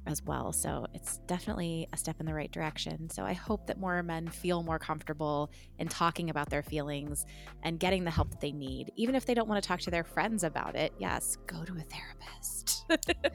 [0.06, 0.52] as well.
[0.52, 3.08] So it's definitely a step in the right direction.
[3.08, 7.24] So I hope that more men feel more comfortable in talking about their feelings
[7.62, 8.90] and getting the help that they need.
[8.96, 11.74] Even if they don't want to talk to their friends about it, yes, go to
[11.74, 12.84] a therapist.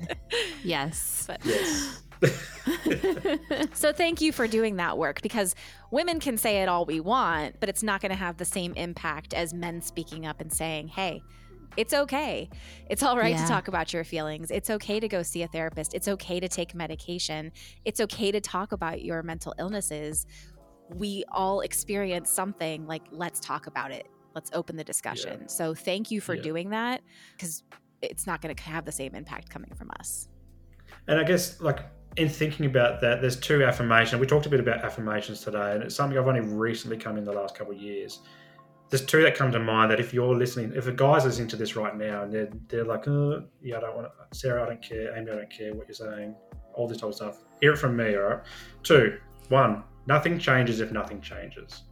[0.64, 1.26] yes.
[1.28, 2.04] But, yes.
[3.74, 5.56] so thank you for doing that work because
[5.92, 8.74] women can say it all we want, but it's not going to have the same
[8.74, 11.22] impact as men speaking up and saying, "Hey,
[11.76, 12.50] it's okay.
[12.90, 13.42] It's all right yeah.
[13.44, 14.50] to talk about your feelings.
[14.52, 15.94] It's okay to go see a therapist.
[15.94, 17.52] It's okay to take medication.
[17.86, 20.26] It's okay to talk about your mental illnesses.
[20.96, 24.08] We all experience something like let's talk about it.
[24.34, 25.48] Let's open the discussion." Yeah.
[25.48, 26.42] So thank you for yeah.
[26.42, 27.02] doing that
[27.38, 27.64] cuz
[28.02, 30.28] it's not going to have the same impact coming from us.
[31.08, 31.80] And I guess like
[32.18, 34.20] in thinking about that, there's two affirmations.
[34.20, 37.24] We talked a bit about affirmations today, and it's something I've only recently come in
[37.24, 38.20] the last couple of years.
[38.90, 41.56] There's two that come to mind that if you're listening, if a guy's listening to
[41.56, 44.66] this right now and they're, they're like, oh, yeah, I don't want to, Sarah, I
[44.68, 46.36] don't care, Amy, I don't care what you're saying,
[46.74, 48.40] all this type of stuff, hear it from me, all right?
[48.84, 49.18] Two,
[49.50, 51.84] one, nothing changes if nothing changes.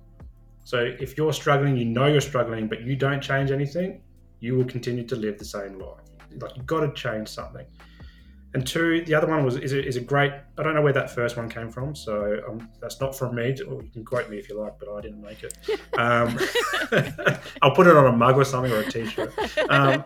[0.63, 4.01] So if you're struggling, you know you're struggling, but you don't change anything,
[4.39, 5.99] you will continue to live the same life.
[6.39, 7.65] Like you've got to change something.
[8.55, 10.31] And two, the other one was is a, is a great.
[10.57, 13.53] I don't know where that first one came from, so um, that's not from me.
[13.67, 15.57] Or you can quote me if you like, but I didn't make it.
[15.97, 16.37] Um,
[17.61, 19.33] I'll put it on a mug or something or a T-shirt.
[19.69, 20.03] Um,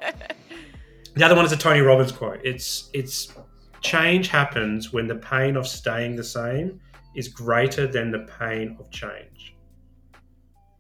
[1.15, 2.39] the other one is a Tony Robbins quote.
[2.43, 3.33] It's it's
[3.81, 6.79] change happens when the pain of staying the same
[7.15, 9.55] is greater than the pain of change.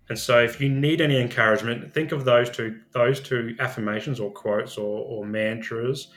[0.09, 4.31] And so, if you need any encouragement, think of those two those two affirmations or
[4.31, 6.07] quotes or, or mantras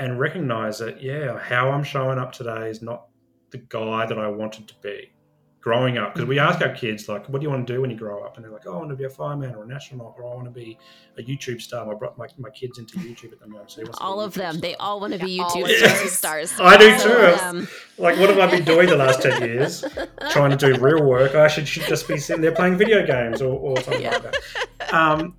[0.00, 3.06] and recognize that, yeah, how I'm showing up today is not
[3.50, 5.12] the guy that I wanted to be
[5.60, 6.14] growing up.
[6.14, 8.24] Because we ask our kids, like, what do you want to do when you grow
[8.24, 8.36] up?
[8.36, 10.34] And they're like, oh, I want to be a fireman or an astronaut or I
[10.34, 10.78] want to be
[11.18, 11.90] a YouTube star.
[11.90, 13.72] I brought my, my kids into YouTube at the moment.
[13.72, 14.52] So he wants to be All of YouTube them.
[14.54, 14.60] star.
[14.62, 16.50] They all want to be YouTube the stars.
[16.50, 16.60] stars.
[16.60, 17.12] I do too.
[17.12, 17.68] of them.
[17.98, 19.84] Like, what have I been doing the last 10 years?
[20.30, 21.34] Trying to do real work.
[21.34, 24.94] I should, should just be sitting there playing video games or, or something like that.
[24.94, 25.36] Um,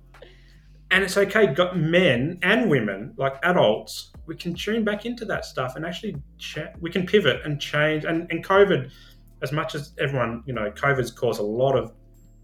[0.92, 5.44] and it's okay, got men and women, like adults, we can tune back into that
[5.46, 8.04] stuff and actually cha- we can pivot and change.
[8.04, 8.90] And, and COVID,
[9.42, 11.92] as much as everyone, you know, COVID's caused a lot of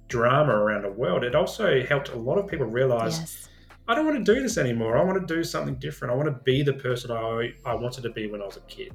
[0.09, 3.49] drama around the world, it also helped a lot of people realize Yes.
[3.87, 4.99] I don't want to do this anymore.
[4.99, 6.13] I want to do something different.
[6.13, 8.61] I want to be the person I, I wanted to be when I was a
[8.61, 8.93] kid.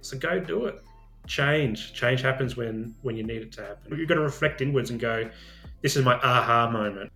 [0.00, 0.80] So go do it.
[1.26, 1.92] Change.
[1.92, 3.98] Change happens when when you need it to happen.
[3.98, 5.28] You've got to reflect inwards and go,
[5.82, 7.12] this is my aha moment.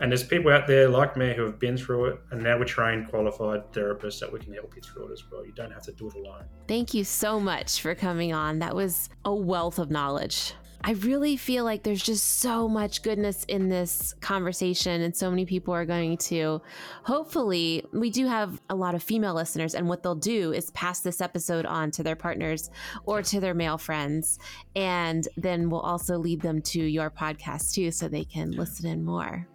[0.00, 2.64] And there's people out there like me who have been through it, and now we're
[2.64, 5.44] trained, qualified therapists that we can help you through it as well.
[5.44, 6.44] You don't have to do it alone.
[6.68, 8.60] Thank you so much for coming on.
[8.60, 10.54] That was a wealth of knowledge.
[10.84, 15.44] I really feel like there's just so much goodness in this conversation, and so many
[15.44, 16.62] people are going to.
[17.02, 21.00] Hopefully, we do have a lot of female listeners, and what they'll do is pass
[21.00, 22.70] this episode on to their partners
[23.04, 24.38] or to their male friends,
[24.76, 29.04] and then we'll also lead them to your podcast too, so they can listen in
[29.04, 29.48] more.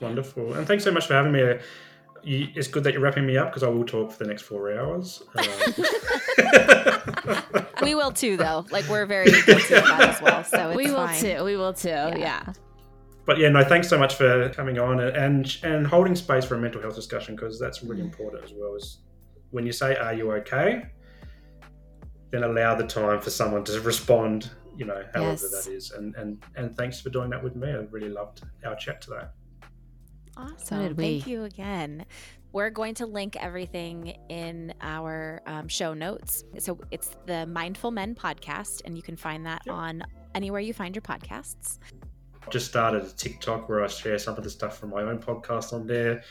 [0.00, 0.54] Wonderful.
[0.54, 1.42] And thanks so much for having me.
[1.42, 1.58] Uh,
[2.22, 4.42] You, it's good that you're wrapping me up because I will talk for the next
[4.42, 5.22] four hours.
[5.36, 5.44] Um,
[7.82, 8.66] We will too, though.
[8.70, 10.44] Like we're very guilty of that as well.
[10.44, 11.20] So it's we will fine.
[11.20, 11.44] too.
[11.44, 11.88] We will too.
[11.88, 12.52] Yeah.
[13.24, 16.58] but yeah, no, thanks so much for coming on and and holding space for a
[16.58, 18.74] mental health discussion because that's really important as well.
[18.76, 18.98] Is
[19.50, 20.86] when you say, "Are you okay?"
[22.32, 24.50] Then allow the time for someone to respond.
[24.76, 25.64] You know, however Yes.
[25.64, 27.70] that is, and and and thanks for doing that with me.
[27.70, 29.24] I really loved our chat today.
[30.36, 30.88] Awesome.
[30.88, 32.04] did Thank you again.
[32.52, 36.42] We're going to link everything in our um, show notes.
[36.58, 39.74] So it's the Mindful Men podcast, and you can find that Yep.
[39.74, 40.02] on
[40.34, 41.78] anywhere you find your podcasts.
[42.50, 45.72] just started a TikTok where I share some of the stuff from my own podcast
[45.72, 46.22] on there.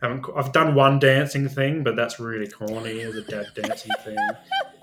[0.00, 4.16] Haven't I've done one dancing thing, but that's really corny as a dad dancing thing.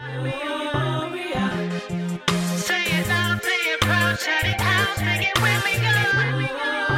[2.57, 3.07] Say it
[3.41, 5.61] say it proud, shout it out, it when
[6.37, 6.88] we go.